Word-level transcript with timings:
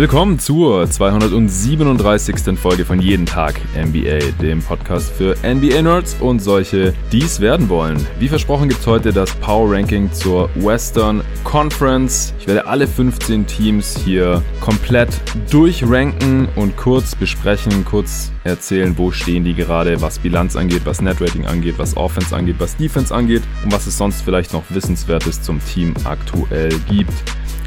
Willkommen 0.00 0.38
zur 0.38 0.90
237. 0.90 2.58
Folge 2.58 2.86
von 2.86 3.02
Jeden 3.02 3.26
Tag 3.26 3.60
NBA, 3.76 4.32
dem 4.40 4.62
Podcast 4.62 5.12
für 5.12 5.36
NBA-Nerds 5.44 6.16
und 6.20 6.38
solche, 6.38 6.94
die 7.12 7.20
es 7.20 7.38
werden 7.40 7.68
wollen. 7.68 8.06
Wie 8.18 8.28
versprochen 8.28 8.70
gibt 8.70 8.80
es 8.80 8.86
heute 8.86 9.12
das 9.12 9.34
Power 9.34 9.70
Ranking 9.70 10.10
zur 10.10 10.48
Western 10.54 11.22
Conference. 11.44 12.32
Ich 12.40 12.46
werde 12.46 12.64
alle 12.66 12.86
15 12.86 13.46
Teams 13.46 13.94
hier 13.94 14.42
komplett 14.60 15.10
durchranken 15.50 16.48
und 16.56 16.78
kurz 16.78 17.14
besprechen, 17.14 17.84
kurz 17.84 18.32
erzählen, 18.42 18.96
wo 18.96 19.10
stehen 19.10 19.44
die 19.44 19.52
gerade, 19.52 20.00
was 20.00 20.18
Bilanz 20.18 20.56
angeht, 20.56 20.80
was 20.86 21.02
Netrating 21.02 21.44
angeht, 21.44 21.74
was 21.76 21.94
Offense 21.98 22.34
angeht, 22.34 22.56
was 22.58 22.74
Defense 22.74 23.14
angeht 23.14 23.42
und 23.64 23.70
was 23.70 23.86
es 23.86 23.98
sonst 23.98 24.22
vielleicht 24.22 24.54
noch 24.54 24.62
Wissenswertes 24.70 25.42
zum 25.42 25.60
Team 25.62 25.92
aktuell 26.04 26.70
gibt. 26.88 27.12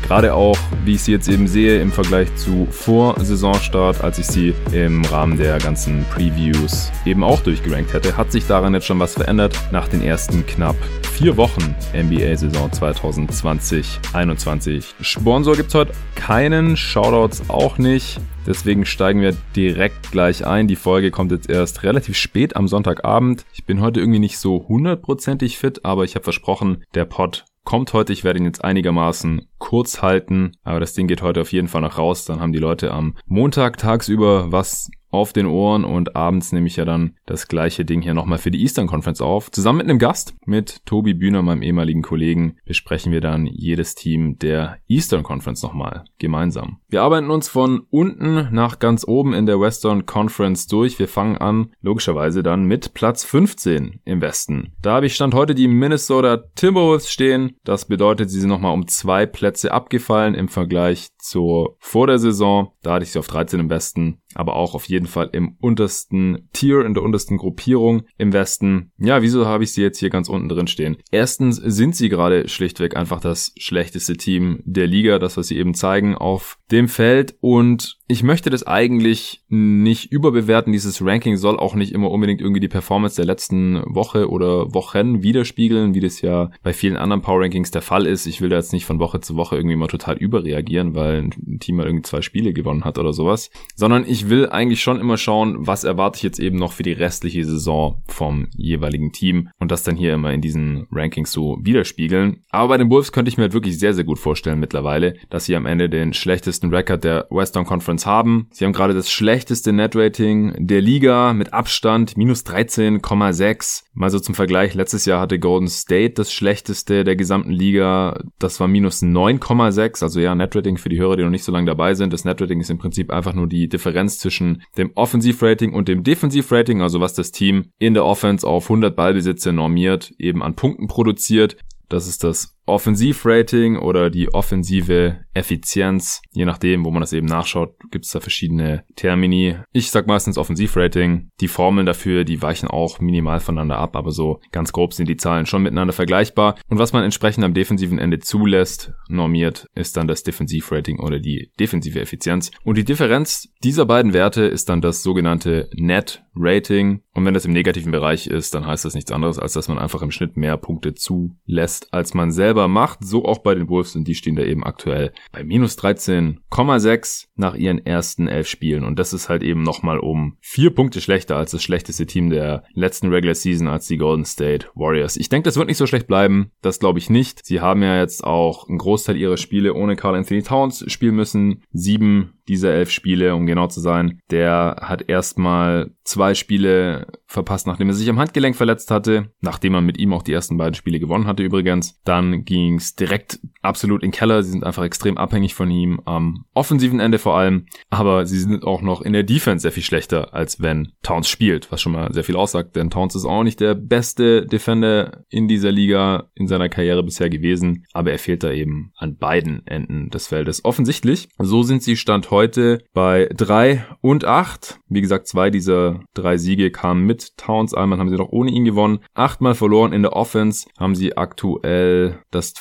Gerade 0.04 0.34
auch, 0.34 0.58
wie 0.84 0.96
ich 0.96 1.04
sie 1.04 1.14
jetzt 1.14 1.30
eben 1.30 1.48
sehe, 1.48 1.80
im 1.82 1.92
Vergleich 1.92 2.36
zu 2.36 2.68
vor 2.70 3.16
Saisonstart, 3.20 4.04
als 4.04 4.20
ich 4.20 4.28
sie 4.28 4.54
im 4.72 5.04
Rahmen 5.06 5.38
der 5.38 5.58
ganzen 5.60 6.06
Previews 6.14 6.92
eben 7.06 7.24
auch 7.24 7.40
durchgerankt 7.40 7.94
hätte, 7.94 8.18
hat 8.18 8.30
sich 8.32 8.46
daran 8.46 8.74
jetzt 8.74 8.86
schon 8.86 9.00
was 9.00 9.14
verändert 9.14 9.58
nach 9.72 9.88
den 9.88 10.04
ersten 10.04 10.46
knapp 10.46 10.76
vier 11.14 11.38
Wochen 11.38 11.74
NBA-Saison 11.96 12.70
2020-21. 12.72 14.84
Sponsor 15.00 15.56
gibt 15.56 15.70
es 15.70 15.76
heute 15.76 15.94
keinen, 16.16 16.76
Shoutouts 16.76 17.50
auch 17.50 17.78
nicht. 17.78 18.20
Deswegen 18.46 18.86
steigen 18.86 19.22
wir 19.22 19.34
direkt 19.56 20.12
gleich 20.12 20.46
ein. 20.46 20.68
Die 20.68 20.76
Folge 20.76 21.12
kommt 21.12 21.32
jetzt 21.32 21.50
erst 21.50 21.84
relativ 21.84 22.18
spät 22.18 22.58
am 22.58 22.68
Sonntagabend. 22.68 23.46
Ich 23.54 23.64
bin 23.66 23.80
heute 23.80 24.02
irgendwie 24.02 24.20
nicht 24.20 24.38
so 24.38 24.66
hundertprozentig 24.68 25.58
fit, 25.58 25.86
aber 25.86 26.04
ich 26.04 26.16
habe 26.16 26.24
versprochen, 26.24 26.84
der 26.94 27.06
Pod 27.06 27.46
kommt 27.64 27.94
heute. 27.94 28.14
Ich 28.14 28.24
werde 28.24 28.40
ihn 28.40 28.46
jetzt 28.46 28.64
einigermaßen 28.64 29.48
kurz 29.58 30.02
halten, 30.02 30.52
aber 30.64 30.80
das 30.80 30.94
Ding 30.94 31.08
geht 31.08 31.22
heute 31.22 31.42
auf 31.42 31.52
jeden 31.52 31.68
Fall 31.68 31.82
noch 31.82 31.98
raus. 31.98 32.26
Dann 32.26 32.40
haben 32.40 32.54
die 32.54 32.60
Leute 32.60 32.92
am 32.92 33.16
Montag 33.26 33.78
tagsüber 33.78 34.52
was 34.52 34.90
auf 35.14 35.32
den 35.32 35.46
Ohren 35.46 35.86
und 35.86 36.16
abends 36.16 36.52
nehme 36.52 36.68
ich 36.68 36.76
ja 36.76 36.86
dann 36.86 37.16
das 37.26 37.48
gleiche 37.48 37.86
Ding 37.86 38.02
hier 38.02 38.16
nochmal 38.16 38.40
für 38.40 38.50
die 38.50 38.62
Eastern 38.62 38.88
Conference 38.88 39.22
auf. 39.22 39.52
Zusammen 39.52 39.78
mit 39.78 39.90
einem 39.90 40.00
Gast, 40.00 40.36
mit 40.46 40.86
Tobi 40.86 41.14
Bühner, 41.14 41.44
meinem 41.44 41.62
ehemaligen 41.62 42.02
Kollegen, 42.02 42.58
besprechen 42.66 43.12
wir 43.12 43.22
dann 43.22 43.46
jedes 43.46 43.94
Team 43.94 44.40
der 44.40 44.78
Eastern 44.88 45.22
Conference 45.22 45.62
nochmal 45.62 46.06
gemeinsam. 46.18 46.80
Wir 46.90 47.04
arbeiten 47.04 47.30
uns 47.30 47.48
von 47.48 47.86
unten 47.92 48.50
nach 48.52 48.80
ganz 48.80 49.08
oben 49.08 49.34
in 49.34 49.46
der 49.46 49.60
Western 49.60 50.08
Conference 50.08 50.66
durch. 50.66 50.98
Wir 50.98 51.08
fangen 51.08 51.38
an, 51.38 51.72
logischerweise 51.82 52.42
dann 52.42 52.66
mit 52.66 52.96
Platz 52.96 53.24
15 53.24 54.02
im 54.06 54.22
Westen. 54.22 54.74
Da 54.82 54.96
habe 54.96 55.06
ich 55.06 55.14
Stand 55.14 55.36
heute 55.36 55.54
die 55.54 55.68
Minnesota 55.68 56.38
Timberwolves 56.56 57.12
stehen. 57.12 57.56
Das 57.64 57.86
bedeutet, 57.86 58.32
sie 58.32 58.40
sind 58.40 58.50
nochmal 58.50 58.74
um 58.74 58.88
zwei 58.88 59.28
Plätze 59.28 59.72
abgefallen 59.72 60.34
im 60.34 60.48
Vergleich 60.48 61.10
zur 61.24 61.78
vor 61.80 62.08
der 62.08 62.20
Saison. 62.20 62.72
Da 62.82 62.94
hatte 62.94 63.04
ich 63.04 63.12
sie 63.12 63.20
auf 63.20 63.28
13 63.28 63.60
im 63.60 63.70
Westen 63.70 64.22
aber 64.36 64.56
auch 64.56 64.76
auf 64.76 64.86
jeden 64.86 65.08
Fall 65.08 65.30
im 65.32 65.56
untersten 65.60 66.50
Tier, 66.54 66.86
in 66.86 66.94
der 66.94 67.04
untersten 67.04 67.38
Gruppierung 67.38 68.04
im 68.18 68.34
Westen. 68.34 68.92
Ja, 68.98 69.22
wieso 69.22 69.46
habe 69.46 69.64
ich 69.64 69.74
sie 69.74 69.82
jetzt 69.82 70.00
hier 70.00 70.10
ganz 70.10 70.30
unten 70.30 70.50
drin 70.50 70.68
stehen? 70.68 70.98
Erstens 71.12 71.58
sind 71.58 71.96
sie 71.96 72.10
gerade 72.10 72.48
schlichtweg 72.48 72.96
einfach 72.96 73.20
das 73.20 73.54
schlechteste 73.58 74.18
Team 74.18 74.62
der 74.66 74.88
Liga, 74.88 75.20
das 75.20 75.38
was 75.38 75.48
sie 75.48 75.58
eben 75.58 75.74
zeigen 75.74 76.16
auf 76.16 76.58
dem 76.72 76.88
Feld 76.88 77.36
und 77.42 77.98
ich 78.08 78.22
möchte 78.22 78.50
das 78.50 78.68
eigentlich 78.68 79.44
nicht 79.48 80.12
überbewerten. 80.12 80.74
Dieses 80.74 81.04
Ranking 81.04 81.38
soll 81.38 81.58
auch 81.58 81.74
nicht 81.74 81.94
immer 81.94 82.12
unbedingt 82.12 82.42
irgendwie 82.42 82.60
die 82.60 82.68
Performance 82.68 83.16
der 83.16 83.26
letzten 83.26 83.82
Woche 83.86 84.30
oder 84.30 84.74
Wochen 84.74 85.24
widerspiegeln, 85.24 85.94
wie 85.94 86.02
das 86.02 86.22
ja 86.22 86.52
bei 86.64 86.74
vielen 86.74 86.98
anderen 86.98 87.22
Power 87.22 87.42
Rankings 87.42 87.72
der 87.72 87.82
Fall 87.82 88.06
ist. 88.06 88.26
Ich 88.26 88.42
will 88.42 88.50
da 88.50 88.58
jetzt 88.58 88.74
nicht 88.74 88.86
von 88.86 89.00
Woche 89.00 89.22
zu 89.22 89.38
Woche 89.38 89.56
irgendwie 89.56 89.78
mal 89.78 89.88
total 89.88 90.18
überreagieren, 90.18 90.96
weil 90.96 91.24
ein 91.24 91.60
Team 91.60 91.78
mal 91.78 91.86
irgendwie 91.86 92.04
zwei 92.04 92.22
Spiele 92.22 92.52
gewonnen 92.52 92.84
hat 92.84 92.98
oder 92.98 93.14
sowas, 93.14 93.50
sondern 93.76 94.04
ich 94.06 94.30
will 94.30 94.50
eigentlich 94.50 94.82
schon 94.82 95.00
immer 95.00 95.18
schauen, 95.18 95.66
was 95.66 95.86
erwarte 95.86 96.18
ich 96.18 96.24
jetzt 96.24 96.40
eben 96.40 96.58
noch 96.58 96.74
für 96.74 96.84
die 96.84 96.92
restliche 96.92 97.46
Saison 97.46 98.02
vom 98.08 98.48
jeweiligen 98.56 99.14
Team 99.14 99.50
und 99.60 99.72
das 99.72 99.84
dann 99.84 99.96
hier 99.96 100.14
immer 100.14 100.34
in 100.34 100.42
diesen 100.42 100.88
Rankings 100.92 101.32
so 101.32 101.58
widerspiegeln. 101.62 102.44
Aber 102.50 102.68
bei 102.70 102.78
den 102.78 102.90
Wolves 102.90 103.14
könnte 103.14 103.30
ich 103.30 103.38
mir 103.38 103.44
halt 103.44 103.54
wirklich 103.54 103.80
sehr, 103.80 103.94
sehr 103.94 104.04
gut 104.04 104.20
vorstellen 104.20 104.60
mittlerweile, 104.60 105.16
dass 105.30 105.46
sie 105.46 105.56
am 105.56 105.66
Ende 105.66 105.90
den 105.90 106.14
schlechtesten 106.14 106.74
Record 106.74 107.06
der 107.06 107.28
Western 107.30 107.66
Conference 107.66 107.93
Offense 107.94 108.10
haben. 108.10 108.48
Sie 108.52 108.66
haben 108.66 108.74
gerade 108.74 108.94
das 108.94 109.12
schlechteste 109.12 109.72
Netrating 109.72 110.54
der 110.58 110.82
Liga 110.82 111.34
mit 111.34 111.54
Abstand, 111.54 112.18
minus 112.18 112.46
13,6. 112.46 113.84
Mal 113.94 114.10
so 114.10 114.20
zum 114.20 114.36
Vergleich, 114.36 114.74
letztes 114.74 115.06
Jahr 115.06 115.22
hatte 115.22 115.40
Golden 115.40 115.68
State 115.68 116.14
das 116.16 116.34
schlechteste 116.34 117.04
der 117.04 117.16
gesamten 117.16 117.52
Liga. 117.52 118.20
Das 118.40 118.60
war 118.60 118.68
minus 118.68 119.04
9,6. 119.04 120.04
Also 120.04 120.20
ja, 120.20 120.34
Netrating 120.34 120.78
für 120.78 120.90
die 120.90 121.00
Hörer, 121.00 121.18
die 121.18 121.24
noch 121.24 121.30
nicht 121.30 121.44
so 121.44 121.52
lange 121.52 121.68
dabei 121.68 121.94
sind. 121.94 122.12
Das 122.14 122.26
Netrating 122.26 122.60
ist 122.60 122.72
im 122.72 122.80
Prinzip 122.80 123.12
einfach 123.12 123.34
nur 123.34 123.48
die 123.48 123.70
Differenz 123.70 124.18
zwischen 124.18 124.64
dem 124.78 124.92
Offensivrating 124.96 125.74
und 125.74 125.88
dem 125.88 126.04
Defensivrating, 126.04 126.82
also 126.82 127.00
was 127.00 127.14
das 127.14 127.32
Team 127.32 127.72
in 127.78 127.94
der 127.94 128.06
Offense 128.06 128.48
auf 128.48 128.66
100 128.66 128.96
Ballbesitze 128.96 129.54
normiert, 129.54 130.12
eben 130.18 130.42
an 130.42 130.56
Punkten 130.56 130.88
produziert. 130.88 131.58
Das 131.90 132.08
ist 132.08 132.24
das 132.24 132.56
Offensivrating 132.66 133.78
oder 133.78 134.10
die 134.10 134.34
offensive 134.34 135.20
Effizienz. 135.34 136.22
Je 136.32 136.46
nachdem, 136.46 136.86
wo 136.86 136.92
man 136.92 137.02
das 137.02 137.14
eben 137.14 137.28
nachschaut, 137.28 137.76
gibt 137.92 138.06
es 138.06 138.12
da 138.12 138.20
verschiedene 138.20 138.84
Termini. 138.96 139.58
Ich 139.72 139.92
sag 139.92 140.08
meistens 140.08 140.38
Offensivrating. 140.38 141.30
Die 141.42 141.48
Formeln 141.48 141.86
dafür, 141.86 142.24
die 142.24 142.42
weichen 142.42 142.70
auch 142.70 143.00
minimal 143.00 143.40
voneinander 143.40 143.78
ab, 143.78 143.96
aber 143.96 144.12
so 144.12 144.40
ganz 144.52 144.72
grob 144.72 144.94
sind 144.94 145.10
die 145.10 145.18
Zahlen 145.18 145.46
schon 145.46 145.64
miteinander 145.64 145.94
vergleichbar. 145.94 146.56
Und 146.70 146.80
was 146.80 146.94
man 146.94 147.04
entsprechend 147.04 147.44
am 147.44 147.54
defensiven 147.54 148.00
Ende 148.00 148.20
zulässt, 148.20 148.94
normiert, 149.10 149.68
ist 149.76 149.98
dann 149.98 150.08
das 150.08 150.24
Defensivrating 150.24 151.00
oder 151.00 151.20
die 151.20 151.52
defensive 151.60 152.00
Effizienz. 152.00 152.52
Und 152.64 152.78
die 152.78 152.86
Differenz 152.86 153.50
dieser 153.64 153.86
beiden 153.86 154.14
Werte 154.14 154.44
ist 154.44 154.70
dann 154.70 154.82
das 154.82 155.04
sogenannte 155.04 155.70
Net 155.74 156.24
Rating. 156.36 157.02
Und 157.14 157.26
wenn 157.26 157.34
das 157.34 157.46
im 157.46 157.54
negativen 157.54 157.92
Bereich 157.92 158.28
ist, 158.28 158.56
dann 158.56 158.66
heißt 158.66 158.86
das 158.86 158.96
nichts 158.96 159.12
anderes, 159.12 159.40
als 159.40 159.54
dass 159.54 159.68
man 159.68 159.78
einfach 159.78 160.02
im 160.02 160.12
Schnitt 160.12 160.36
mehr 160.36 160.58
Punkte 160.58 160.94
zulässt, 160.94 161.94
als 161.94 162.14
man 162.14 162.32
selber 162.32 162.53
selber 162.54 162.68
macht. 162.68 163.00
So 163.04 163.26
auch 163.26 163.40
bei 163.40 163.56
den 163.56 163.68
Wolves 163.68 163.96
und 163.96 164.08
die 164.08 164.16
stehen 164.16 164.36
da 164.36 164.44
eben 164.44 164.64
aktuell 164.64 165.12
bei 165.32 165.44
minus 165.44 165.78
13,6 165.78 167.26
nach 167.36 167.56
ihren 167.56 167.84
ersten 167.84 168.28
elf 168.28 168.48
Spielen. 168.48 168.84
Und 168.84 169.00
das 169.00 169.12
ist 169.12 169.28
halt 169.28 169.42
eben 169.42 169.64
nochmal 169.64 170.00
um 170.00 170.38
vier 170.40 170.70
Punkte 170.70 171.02
schlechter 171.02 171.36
als 171.36 171.52
das 171.52 171.64
schlechteste 171.64 172.06
Team 172.06 172.30
der 172.30 172.64
letzten 172.74 173.10
Regular 173.10 173.34
Season 173.34 173.68
als 173.68 173.88
die 173.88 173.98
Golden 173.98 174.26
State 174.26 174.68
Warriors. 174.76 175.18
Ich 175.18 175.30
denke, 175.30 175.48
das 175.48 175.58
wird 175.58 175.68
nicht 175.68 175.78
so 175.78 175.88
schlecht 175.88 176.06
bleiben. 176.06 176.52
Das 176.62 176.80
glaube 176.80 177.00
ich 177.00 177.10
nicht. 177.10 177.44
Sie 177.44 177.60
haben 177.60 177.82
ja 177.82 178.00
jetzt 178.00 178.24
auch 178.24 178.70
einen 178.70 178.78
Großteil 178.78 179.18
ihrer 179.18 179.38
Spiele 179.38 179.74
ohne 179.74 179.96
Carl 179.96 180.16
Anthony 180.16 180.44
Towns 180.44 180.84
spielen 180.92 181.16
müssen. 181.16 181.64
Sieben 181.72 182.34
dieser 182.48 182.74
elf 182.74 182.90
Spiele, 182.90 183.36
um 183.36 183.46
genau 183.46 183.68
zu 183.68 183.80
sein. 183.80 184.20
Der 184.32 184.78
hat 184.82 185.10
erstmal 185.10 185.92
zwei 186.04 186.34
Spiele 186.34 187.08
verpasst, 187.26 187.68
nachdem 187.68 187.88
er 187.90 187.94
sich 187.94 188.10
am 188.10 188.20
Handgelenk 188.20 188.56
verletzt 188.56 188.92
hatte, 188.92 189.32
nachdem 189.42 189.74
er 189.74 189.82
mit 189.82 189.98
ihm 189.98 190.14
auch 190.14 190.24
die 190.24 190.34
ersten 190.34 190.58
beiden 190.58 190.76
Spiele 190.76 191.00
gewonnen 191.00 191.26
hatte 191.26 191.44
übrigens. 191.44 192.00
Dann 192.04 192.44
ging 192.46 192.76
es 192.76 192.96
direkt 192.96 193.40
absolut 193.62 194.04
in 194.04 194.12
Keller. 194.12 194.44
Sie 194.44 194.52
sind 194.52 194.64
einfach 194.64 194.84
extrem 194.84 195.18
abhängig 195.18 195.56
von 195.56 195.72
ihm 195.72 196.02
am 196.06 196.46
offensiven 196.54 197.00
Ende 197.00 197.18
vor 197.18 197.38
allem, 197.38 197.66
aber 197.90 198.26
sie 198.26 198.40
sind 198.40 198.64
auch 198.64 198.82
noch 198.82 199.02
in 199.02 199.14
der 199.14 199.24
Defense 199.24 199.64
sehr 199.64 199.72
viel 199.72 199.84
schlechter, 199.84 200.34
als 200.34 200.62
wenn 200.62 200.92
Towns 201.02 201.28
spielt, 201.28 201.72
was 201.72 201.82
schon 201.82 201.94
mal 201.94 202.14
sehr 202.14 202.24
viel 202.24 202.36
aussagt, 202.36 202.76
denn 202.76 202.90
Towns 202.90 203.16
ist 203.16 203.26
auch 203.26 203.44
nicht 203.44 203.60
der 203.60 203.76
beste 203.76 204.46
Defender 204.46 205.24
in 205.30 205.48
dieser 205.48 205.72
Liga 205.72 206.30
in 206.36 206.48
seiner 206.48 206.70
Karriere 206.70 207.04
bisher 207.04 207.30
gewesen, 207.30 207.86
aber 207.94 208.12
er 208.12 208.20
fehlt 208.20 208.44
da 208.44 208.52
eben 208.52 208.92
an 208.98 209.18
beiden 209.18 209.66
Enden 209.66 210.10
des 210.10 210.28
Feldes. 210.28 210.66
Offensichtlich, 210.66 211.30
so 211.40 211.64
sind 211.64 211.82
sie 211.84 211.96
Stand 211.96 212.30
heute 212.34 212.80
bei 212.94 213.30
drei 213.32 213.86
und 214.02 214.26
acht. 214.26 214.80
Wie 214.90 215.02
gesagt, 215.02 215.28
zwei 215.28 215.52
dieser 215.52 216.02
drei 216.16 216.38
Siege 216.38 216.72
kamen 216.72 217.06
mit 217.06 217.38
Towns. 217.38 217.74
Einmal 217.74 218.00
haben 218.00 218.10
sie 218.10 218.18
noch 218.18 218.32
ohne 218.32 218.52
ihn 218.52 218.66
gewonnen. 218.66 219.00
Achtmal 219.14 219.54
verloren 219.54 219.94
in 219.94 220.02
der 220.02 220.14
Offense 220.14 220.68
haben 220.78 220.96
sie 220.96 221.16
aktuell 221.16 222.20
das 222.32 222.54